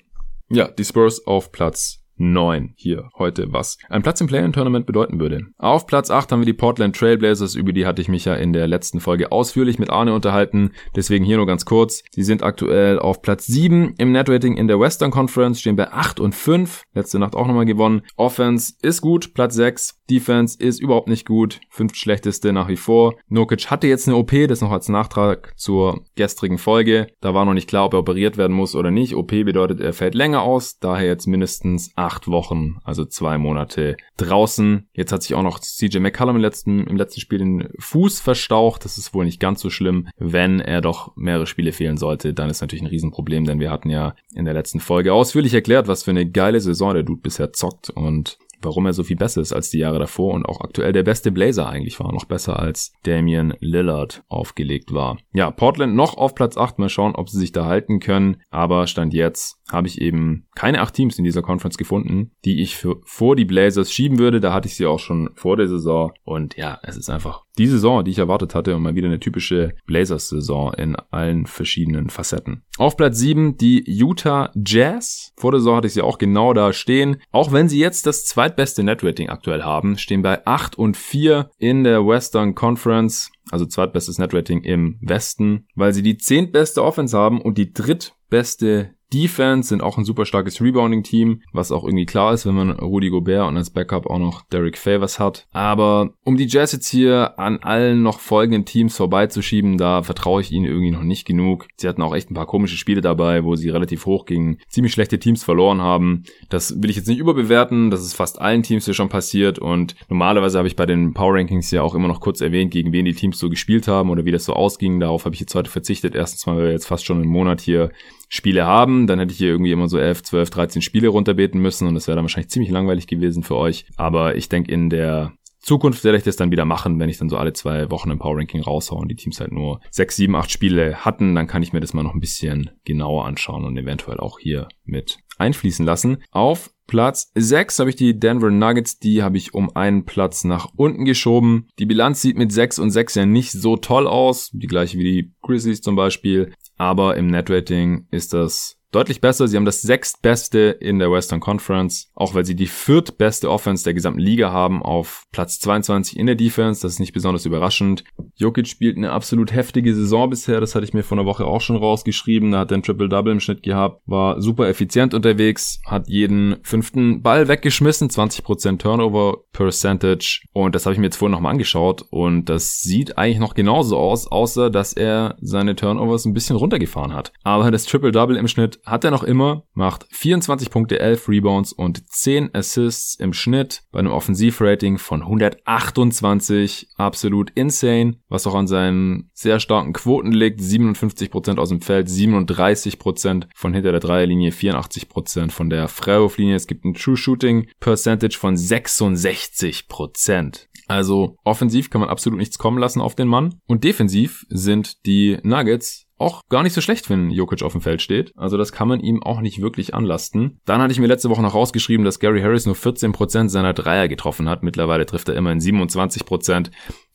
Ja, 0.50 0.68
die 0.68 0.84
Spurs 0.84 1.26
auf 1.26 1.50
Platz 1.50 2.01
9 2.22 2.72
hier 2.76 3.10
heute, 3.18 3.52
was 3.52 3.78
ein 3.88 4.02
Platz 4.02 4.20
im 4.20 4.28
Play-In-Tournament 4.28 4.86
bedeuten 4.86 5.20
würde. 5.20 5.46
Auf 5.58 5.86
Platz 5.86 6.10
8 6.10 6.30
haben 6.30 6.40
wir 6.40 6.46
die 6.46 6.52
Portland 6.52 6.96
Trailblazers, 6.96 7.54
über 7.54 7.72
die 7.72 7.86
hatte 7.86 8.00
ich 8.00 8.08
mich 8.08 8.24
ja 8.24 8.34
in 8.34 8.52
der 8.52 8.68
letzten 8.68 9.00
Folge 9.00 9.32
ausführlich 9.32 9.78
mit 9.78 9.90
Arne 9.90 10.14
unterhalten, 10.14 10.70
deswegen 10.94 11.24
hier 11.24 11.36
nur 11.36 11.46
ganz 11.46 11.64
kurz. 11.64 12.02
Sie 12.10 12.22
sind 12.22 12.42
aktuell 12.42 12.98
auf 12.98 13.22
Platz 13.22 13.46
7 13.46 13.94
im 13.98 14.12
Netrating 14.12 14.56
in 14.56 14.68
der 14.68 14.78
Western 14.78 15.10
Conference, 15.10 15.60
stehen 15.60 15.76
bei 15.76 15.90
8 15.90 16.20
und 16.20 16.34
5, 16.34 16.84
letzte 16.94 17.18
Nacht 17.18 17.34
auch 17.34 17.46
nochmal 17.46 17.66
gewonnen. 17.66 18.02
Offense 18.16 18.74
ist 18.82 19.00
gut, 19.00 19.34
Platz 19.34 19.54
6, 19.54 20.01
Defense 20.12 20.58
ist 20.58 20.80
überhaupt 20.80 21.08
nicht 21.08 21.26
gut, 21.26 21.60
fünft 21.70 21.96
schlechteste 21.96 22.52
nach 22.52 22.68
wie 22.68 22.76
vor. 22.76 23.14
Nokic 23.28 23.70
hatte 23.70 23.86
jetzt 23.86 24.06
eine 24.06 24.16
OP, 24.18 24.32
das 24.46 24.60
noch 24.60 24.70
als 24.70 24.90
Nachtrag 24.90 25.54
zur 25.56 26.04
gestrigen 26.16 26.58
Folge. 26.58 27.06
Da 27.20 27.32
war 27.32 27.46
noch 27.46 27.54
nicht 27.54 27.68
klar, 27.68 27.86
ob 27.86 27.94
er 27.94 28.00
operiert 28.00 28.36
werden 28.36 28.54
muss 28.54 28.74
oder 28.74 28.90
nicht. 28.90 29.14
OP 29.14 29.28
bedeutet, 29.28 29.80
er 29.80 29.94
fällt 29.94 30.14
länger 30.14 30.42
aus, 30.42 30.78
daher 30.78 31.06
jetzt 31.06 31.26
mindestens 31.26 31.92
acht 31.96 32.28
Wochen, 32.28 32.76
also 32.84 33.06
zwei 33.06 33.38
Monate 33.38 33.96
draußen. 34.18 34.86
Jetzt 34.92 35.12
hat 35.12 35.22
sich 35.22 35.34
auch 35.34 35.42
noch 35.42 35.60
CJ 35.60 35.98
McCallum 36.00 36.36
im 36.36 36.42
letzten, 36.42 36.86
im 36.86 36.96
letzten 36.96 37.20
Spiel 37.20 37.38
den 37.38 37.68
Fuß 37.78 38.20
verstaucht. 38.20 38.84
Das 38.84 38.98
ist 38.98 39.14
wohl 39.14 39.24
nicht 39.24 39.40
ganz 39.40 39.62
so 39.62 39.70
schlimm. 39.70 40.08
Wenn 40.18 40.60
er 40.60 40.82
doch 40.82 41.16
mehrere 41.16 41.46
Spiele 41.46 41.72
fehlen 41.72 41.96
sollte, 41.96 42.34
dann 42.34 42.50
ist 42.50 42.60
natürlich 42.60 42.82
ein 42.82 42.88
Riesenproblem, 42.88 43.44
denn 43.44 43.60
wir 43.60 43.70
hatten 43.70 43.88
ja 43.88 44.14
in 44.34 44.44
der 44.44 44.54
letzten 44.54 44.80
Folge 44.80 45.14
ausführlich 45.14 45.54
erklärt, 45.54 45.88
was 45.88 46.02
für 46.02 46.10
eine 46.10 46.30
geile 46.30 46.60
Saison 46.60 46.92
der 46.92 47.02
Dude 47.02 47.22
bisher 47.22 47.52
zockt 47.54 47.88
und 47.88 48.38
warum 48.62 48.86
er 48.86 48.92
so 48.92 49.02
viel 49.02 49.16
besser 49.16 49.40
ist 49.40 49.52
als 49.52 49.70
die 49.70 49.78
Jahre 49.78 49.98
davor 49.98 50.34
und 50.34 50.46
auch 50.46 50.60
aktuell 50.60 50.92
der 50.92 51.02
beste 51.02 51.30
Blazer 51.32 51.68
eigentlich 51.68 51.98
war, 52.00 52.12
noch 52.12 52.24
besser 52.24 52.58
als 52.58 52.92
Damian 53.04 53.54
Lillard 53.60 54.24
aufgelegt 54.28 54.92
war. 54.92 55.18
Ja, 55.32 55.50
Portland 55.50 55.94
noch 55.94 56.16
auf 56.16 56.34
Platz 56.34 56.56
8, 56.56 56.78
mal 56.78 56.88
schauen, 56.88 57.14
ob 57.14 57.28
sie 57.28 57.38
sich 57.38 57.52
da 57.52 57.66
halten 57.66 58.00
können, 58.00 58.42
aber 58.50 58.86
Stand 58.86 59.14
jetzt 59.14 59.62
habe 59.72 59.88
ich 59.88 60.00
eben 60.00 60.46
keine 60.54 60.80
acht 60.82 60.94
Teams 60.94 61.18
in 61.18 61.24
dieser 61.24 61.42
Conference 61.42 61.78
gefunden, 61.78 62.32
die 62.44 62.62
ich 62.62 62.76
für, 62.76 63.00
vor 63.04 63.36
die 63.36 63.44
Blazers 63.44 63.90
schieben 63.90 64.18
würde. 64.18 64.40
Da 64.40 64.52
hatte 64.52 64.68
ich 64.68 64.76
sie 64.76 64.86
auch 64.86 64.98
schon 64.98 65.30
vor 65.34 65.56
der 65.56 65.68
Saison. 65.68 66.12
Und 66.24 66.56
ja, 66.56 66.78
es 66.82 66.96
ist 66.96 67.08
einfach 67.08 67.44
die 67.58 67.66
Saison, 67.66 68.04
die 68.04 68.10
ich 68.10 68.18
erwartet 68.18 68.54
hatte 68.54 68.74
und 68.74 68.82
mal 68.82 68.94
wieder 68.94 69.08
eine 69.08 69.20
typische 69.20 69.74
Blazers-Saison 69.86 70.74
in 70.74 70.96
allen 71.10 71.46
verschiedenen 71.46 72.10
Facetten. 72.10 72.62
Auf 72.78 72.96
Platz 72.96 73.18
7 73.18 73.56
die 73.56 73.84
Utah 73.86 74.50
Jazz. 74.54 75.32
Vor 75.36 75.52
der 75.52 75.60
Saison 75.60 75.76
hatte 75.76 75.86
ich 75.86 75.94
sie 75.94 76.02
auch 76.02 76.18
genau 76.18 76.52
da 76.54 76.72
stehen. 76.72 77.18
Auch 77.30 77.52
wenn 77.52 77.68
sie 77.68 77.78
jetzt 77.78 78.06
das 78.06 78.24
zweitbeste 78.24 78.82
Netrating 78.82 79.28
aktuell 79.28 79.62
haben, 79.62 79.98
stehen 79.98 80.22
bei 80.22 80.46
8 80.46 80.76
und 80.76 80.96
4 80.96 81.50
in 81.58 81.84
der 81.84 82.06
Western 82.06 82.54
Conference 82.54 83.30
also 83.50 83.66
zweitbestes 83.66 84.18
Netrating 84.18 84.62
im 84.62 84.98
Westen, 85.00 85.66
weil 85.74 85.92
sie 85.92 86.02
die 86.02 86.16
zehntbeste 86.16 86.82
Offense 86.82 87.16
haben 87.16 87.40
und 87.40 87.58
die 87.58 87.72
drittbeste 87.72 88.94
Defense 89.12 89.68
sind 89.68 89.82
auch 89.82 89.98
ein 89.98 90.04
super 90.04 90.24
starkes 90.24 90.60
Rebounding-Team, 90.60 91.42
was 91.52 91.72
auch 91.72 91.84
irgendwie 91.84 92.06
klar 92.06 92.32
ist, 92.32 92.46
wenn 92.46 92.54
man 92.54 92.70
Rudy 92.70 93.10
Gobert 93.10 93.48
und 93.48 93.56
als 93.56 93.70
Backup 93.70 94.06
auch 94.06 94.18
noch 94.18 94.42
Derek 94.46 94.78
Favors 94.78 95.18
hat. 95.18 95.46
Aber 95.52 96.14
um 96.24 96.36
die 96.36 96.46
Jazz 96.46 96.72
jetzt 96.72 96.88
hier 96.88 97.38
an 97.38 97.58
allen 97.58 98.02
noch 98.02 98.20
folgenden 98.20 98.64
Teams 98.64 98.96
vorbeizuschieben, 98.96 99.78
da 99.78 100.02
vertraue 100.02 100.40
ich 100.40 100.52
ihnen 100.52 100.66
irgendwie 100.66 100.90
noch 100.90 101.02
nicht 101.02 101.26
genug. 101.26 101.68
Sie 101.76 101.88
hatten 101.88 102.02
auch 102.02 102.14
echt 102.14 102.30
ein 102.30 102.34
paar 102.34 102.46
komische 102.46 102.76
Spiele 102.76 103.00
dabei, 103.00 103.44
wo 103.44 103.56
sie 103.56 103.68
relativ 103.70 104.06
hoch 104.06 104.24
gegen 104.24 104.58
ziemlich 104.68 104.92
schlechte 104.92 105.18
Teams 105.18 105.44
verloren 105.44 105.80
haben. 105.80 106.24
Das 106.48 106.82
will 106.82 106.90
ich 106.90 106.96
jetzt 106.96 107.08
nicht 107.08 107.18
überbewerten, 107.18 107.90
das 107.90 108.00
ist 108.02 108.14
fast 108.14 108.40
allen 108.40 108.62
Teams 108.62 108.84
hier 108.84 108.94
schon 108.94 109.08
passiert 109.08 109.58
und 109.58 109.94
normalerweise 110.08 110.58
habe 110.58 110.68
ich 110.68 110.76
bei 110.76 110.86
den 110.86 111.12
Power 111.12 111.34
Rankings 111.34 111.70
ja 111.70 111.82
auch 111.82 111.94
immer 111.94 112.08
noch 112.08 112.20
kurz 112.20 112.40
erwähnt, 112.40 112.70
gegen 112.70 112.92
wen 112.92 113.04
die 113.04 113.14
Teams 113.14 113.38
so 113.38 113.50
gespielt 113.50 113.88
haben 113.88 114.10
oder 114.10 114.24
wie 114.24 114.32
das 114.32 114.44
so 114.44 114.54
ausging. 114.54 115.00
Darauf 115.00 115.24
habe 115.24 115.34
ich 115.34 115.40
jetzt 115.40 115.54
heute 115.54 115.70
verzichtet. 115.70 116.14
Erstens 116.14 116.46
mal, 116.46 116.56
weil 116.56 116.64
wir 116.64 116.72
jetzt 116.72 116.86
fast 116.86 117.04
schon 117.04 117.18
einen 117.18 117.28
Monat 117.28 117.60
hier 117.60 117.90
Spiele 118.34 118.64
haben, 118.64 119.06
dann 119.06 119.18
hätte 119.18 119.30
ich 119.32 119.36
hier 119.36 119.50
irgendwie 119.50 119.72
immer 119.72 119.90
so 119.90 119.98
11, 119.98 120.22
12, 120.22 120.48
13 120.48 120.80
Spiele 120.80 121.08
runterbeten 121.08 121.60
müssen 121.60 121.86
und 121.86 121.94
das 121.94 122.06
wäre 122.06 122.16
dann 122.16 122.24
wahrscheinlich 122.24 122.48
ziemlich 122.48 122.70
langweilig 122.70 123.06
gewesen 123.06 123.42
für 123.42 123.56
euch. 123.56 123.84
Aber 123.98 124.36
ich 124.36 124.48
denke, 124.48 124.72
in 124.72 124.88
der 124.88 125.34
Zukunft 125.60 126.02
werde 126.02 126.16
ich 126.16 126.24
das 126.24 126.36
dann 126.36 126.50
wieder 126.50 126.64
machen, 126.64 126.98
wenn 126.98 127.10
ich 127.10 127.18
dann 127.18 127.28
so 127.28 127.36
alle 127.36 127.52
zwei 127.52 127.90
Wochen 127.90 128.10
im 128.10 128.18
Power 128.18 128.38
Ranking 128.38 128.62
raushaue 128.62 129.00
und 129.00 129.08
die 129.08 129.16
Teams 129.16 129.38
halt 129.38 129.52
nur 129.52 129.80
sechs, 129.90 130.16
sieben, 130.16 130.34
acht 130.34 130.50
Spiele 130.50 131.04
hatten, 131.04 131.34
dann 131.34 131.46
kann 131.46 131.62
ich 131.62 131.74
mir 131.74 131.80
das 131.80 131.92
mal 131.92 132.02
noch 132.02 132.14
ein 132.14 132.20
bisschen 132.20 132.70
genauer 132.84 133.26
anschauen 133.26 133.66
und 133.66 133.76
eventuell 133.76 134.18
auch 134.18 134.38
hier 134.38 134.66
mit 134.86 135.18
einfließen 135.36 135.84
lassen. 135.84 136.22
Auf 136.30 136.70
Platz 136.92 137.32
6 137.34 137.78
habe 137.78 137.88
ich 137.88 137.96
die 137.96 138.20
Denver 138.20 138.50
Nuggets, 138.50 138.98
die 138.98 139.22
habe 139.22 139.38
ich 139.38 139.54
um 139.54 139.74
einen 139.74 140.04
Platz 140.04 140.44
nach 140.44 140.68
unten 140.76 141.06
geschoben. 141.06 141.68
Die 141.78 141.86
Bilanz 141.86 142.20
sieht 142.20 142.36
mit 142.36 142.52
6 142.52 142.80
und 142.80 142.90
6 142.90 143.14
ja 143.14 143.24
nicht 143.24 143.50
so 143.50 143.78
toll 143.78 144.06
aus, 144.06 144.50
die 144.52 144.66
gleiche 144.66 144.98
wie 144.98 145.04
die 145.04 145.32
Grizzlies 145.40 145.80
zum 145.80 145.96
Beispiel, 145.96 146.52
aber 146.76 147.16
im 147.16 147.28
Netrating 147.28 148.08
ist 148.10 148.34
das 148.34 148.76
deutlich 148.92 149.20
besser. 149.20 149.48
Sie 149.48 149.56
haben 149.56 149.64
das 149.64 149.82
sechstbeste 149.82 150.58
in 150.58 150.98
der 150.98 151.10
Western 151.10 151.40
Conference, 151.40 152.10
auch 152.14 152.34
weil 152.34 152.44
sie 152.44 152.54
die 152.54 152.66
viertbeste 152.66 153.50
Offense 153.50 153.84
der 153.84 153.94
gesamten 153.94 154.20
Liga 154.20 154.52
haben 154.52 154.82
auf 154.82 155.24
Platz 155.32 155.58
22 155.60 156.18
in 156.18 156.26
der 156.26 156.36
Defense. 156.36 156.82
Das 156.82 156.92
ist 156.92 157.00
nicht 157.00 157.14
besonders 157.14 157.46
überraschend. 157.46 158.04
Jokic 158.36 158.68
spielt 158.68 158.96
eine 158.96 159.10
absolut 159.10 159.52
heftige 159.52 159.94
Saison 159.94 160.30
bisher. 160.30 160.60
Das 160.60 160.74
hatte 160.74 160.84
ich 160.84 160.94
mir 160.94 161.02
vor 161.02 161.18
einer 161.18 161.26
Woche 161.26 161.44
auch 161.46 161.60
schon 161.60 161.76
rausgeschrieben. 161.76 162.52
Da 162.52 162.60
hat 162.60 162.70
er 162.70 162.78
ein 162.78 162.82
Triple-Double 162.82 163.32
im 163.32 163.40
Schnitt 163.40 163.62
gehabt, 163.62 164.02
war 164.06 164.40
super 164.40 164.68
effizient 164.68 165.14
unterwegs, 165.14 165.80
hat 165.86 166.08
jeden 166.08 166.56
fünften 166.62 167.22
Ball 167.22 167.48
weggeschmissen, 167.48 168.10
20% 168.10 168.78
Turnover 168.78 169.38
Percentage. 169.52 170.42
Und 170.52 170.74
das 170.74 170.84
habe 170.84 170.92
ich 170.92 170.98
mir 170.98 171.06
jetzt 171.06 171.16
vorhin 171.16 171.32
nochmal 171.32 171.52
angeschaut 171.52 172.04
und 172.10 172.46
das 172.46 172.80
sieht 172.80 173.16
eigentlich 173.16 173.38
noch 173.38 173.54
genauso 173.54 173.96
aus, 173.96 174.26
außer 174.30 174.70
dass 174.70 174.92
er 174.92 175.36
seine 175.40 175.76
Turnovers 175.76 176.26
ein 176.26 176.34
bisschen 176.34 176.56
runtergefahren 176.56 177.14
hat. 177.14 177.32
Aber 177.42 177.70
das 177.70 177.84
Triple-Double 177.86 178.36
im 178.36 178.48
Schnitt 178.48 178.80
hat 178.84 179.04
er 179.04 179.10
noch 179.10 179.22
immer, 179.22 179.64
macht 179.74 180.06
24 180.10 180.70
Punkte, 180.70 181.00
11 181.00 181.28
Rebounds 181.28 181.72
und 181.72 182.08
10 182.10 182.54
Assists 182.54 183.14
im 183.14 183.32
Schnitt 183.32 183.82
bei 183.92 184.00
einem 184.00 184.12
Offensivrating 184.12 184.98
von 184.98 185.22
128. 185.22 186.88
Absolut 186.96 187.50
insane, 187.54 188.16
was 188.28 188.46
auch 188.46 188.54
an 188.54 188.66
seinen 188.66 189.30
sehr 189.32 189.60
starken 189.60 189.92
Quoten 189.92 190.32
liegt. 190.32 190.60
57% 190.60 191.58
aus 191.58 191.68
dem 191.68 191.80
Feld, 191.80 192.08
37% 192.08 193.46
von 193.54 193.74
hinter 193.74 193.92
der 193.92 194.00
Dreierlinie, 194.00 194.50
84% 194.50 195.50
von 195.50 195.70
der 195.70 195.88
Freiwurflinie. 195.88 196.56
Es 196.56 196.66
gibt 196.66 196.84
ein 196.84 196.94
True 196.94 197.16
Shooting 197.16 197.68
Percentage 197.80 198.36
von 198.38 198.56
66%. 198.56 200.66
Also 200.88 201.36
offensiv 201.44 201.90
kann 201.90 202.00
man 202.00 202.10
absolut 202.10 202.38
nichts 202.38 202.58
kommen 202.58 202.78
lassen 202.78 203.00
auf 203.00 203.14
den 203.14 203.28
Mann. 203.28 203.60
Und 203.66 203.84
defensiv 203.84 204.44
sind 204.48 205.06
die 205.06 205.38
Nuggets 205.42 206.06
auch 206.22 206.42
gar 206.48 206.62
nicht 206.62 206.72
so 206.72 206.80
schlecht, 206.80 207.10
wenn 207.10 207.30
Jokic 207.30 207.62
auf 207.62 207.72
dem 207.72 207.80
Feld 207.80 208.02
steht. 208.02 208.32
Also 208.36 208.56
das 208.56 208.72
kann 208.72 208.88
man 208.88 209.00
ihm 209.00 209.22
auch 209.22 209.40
nicht 209.40 209.60
wirklich 209.60 209.94
anlasten. 209.94 210.60
Dann 210.64 210.80
hatte 210.80 210.92
ich 210.92 211.00
mir 211.00 211.06
letzte 211.06 211.30
Woche 211.30 211.42
noch 211.42 211.54
rausgeschrieben, 211.54 212.04
dass 212.04 212.20
Gary 212.20 212.40
Harris 212.40 212.66
nur 212.66 212.76
14% 212.76 213.48
seiner 213.48 213.72
Dreier 213.72 214.08
getroffen 214.08 214.48
hat. 214.48 214.62
Mittlerweile 214.62 215.06
trifft 215.06 215.28
er 215.28 215.36
immerhin 215.36 215.60
27%. 215.60 216.70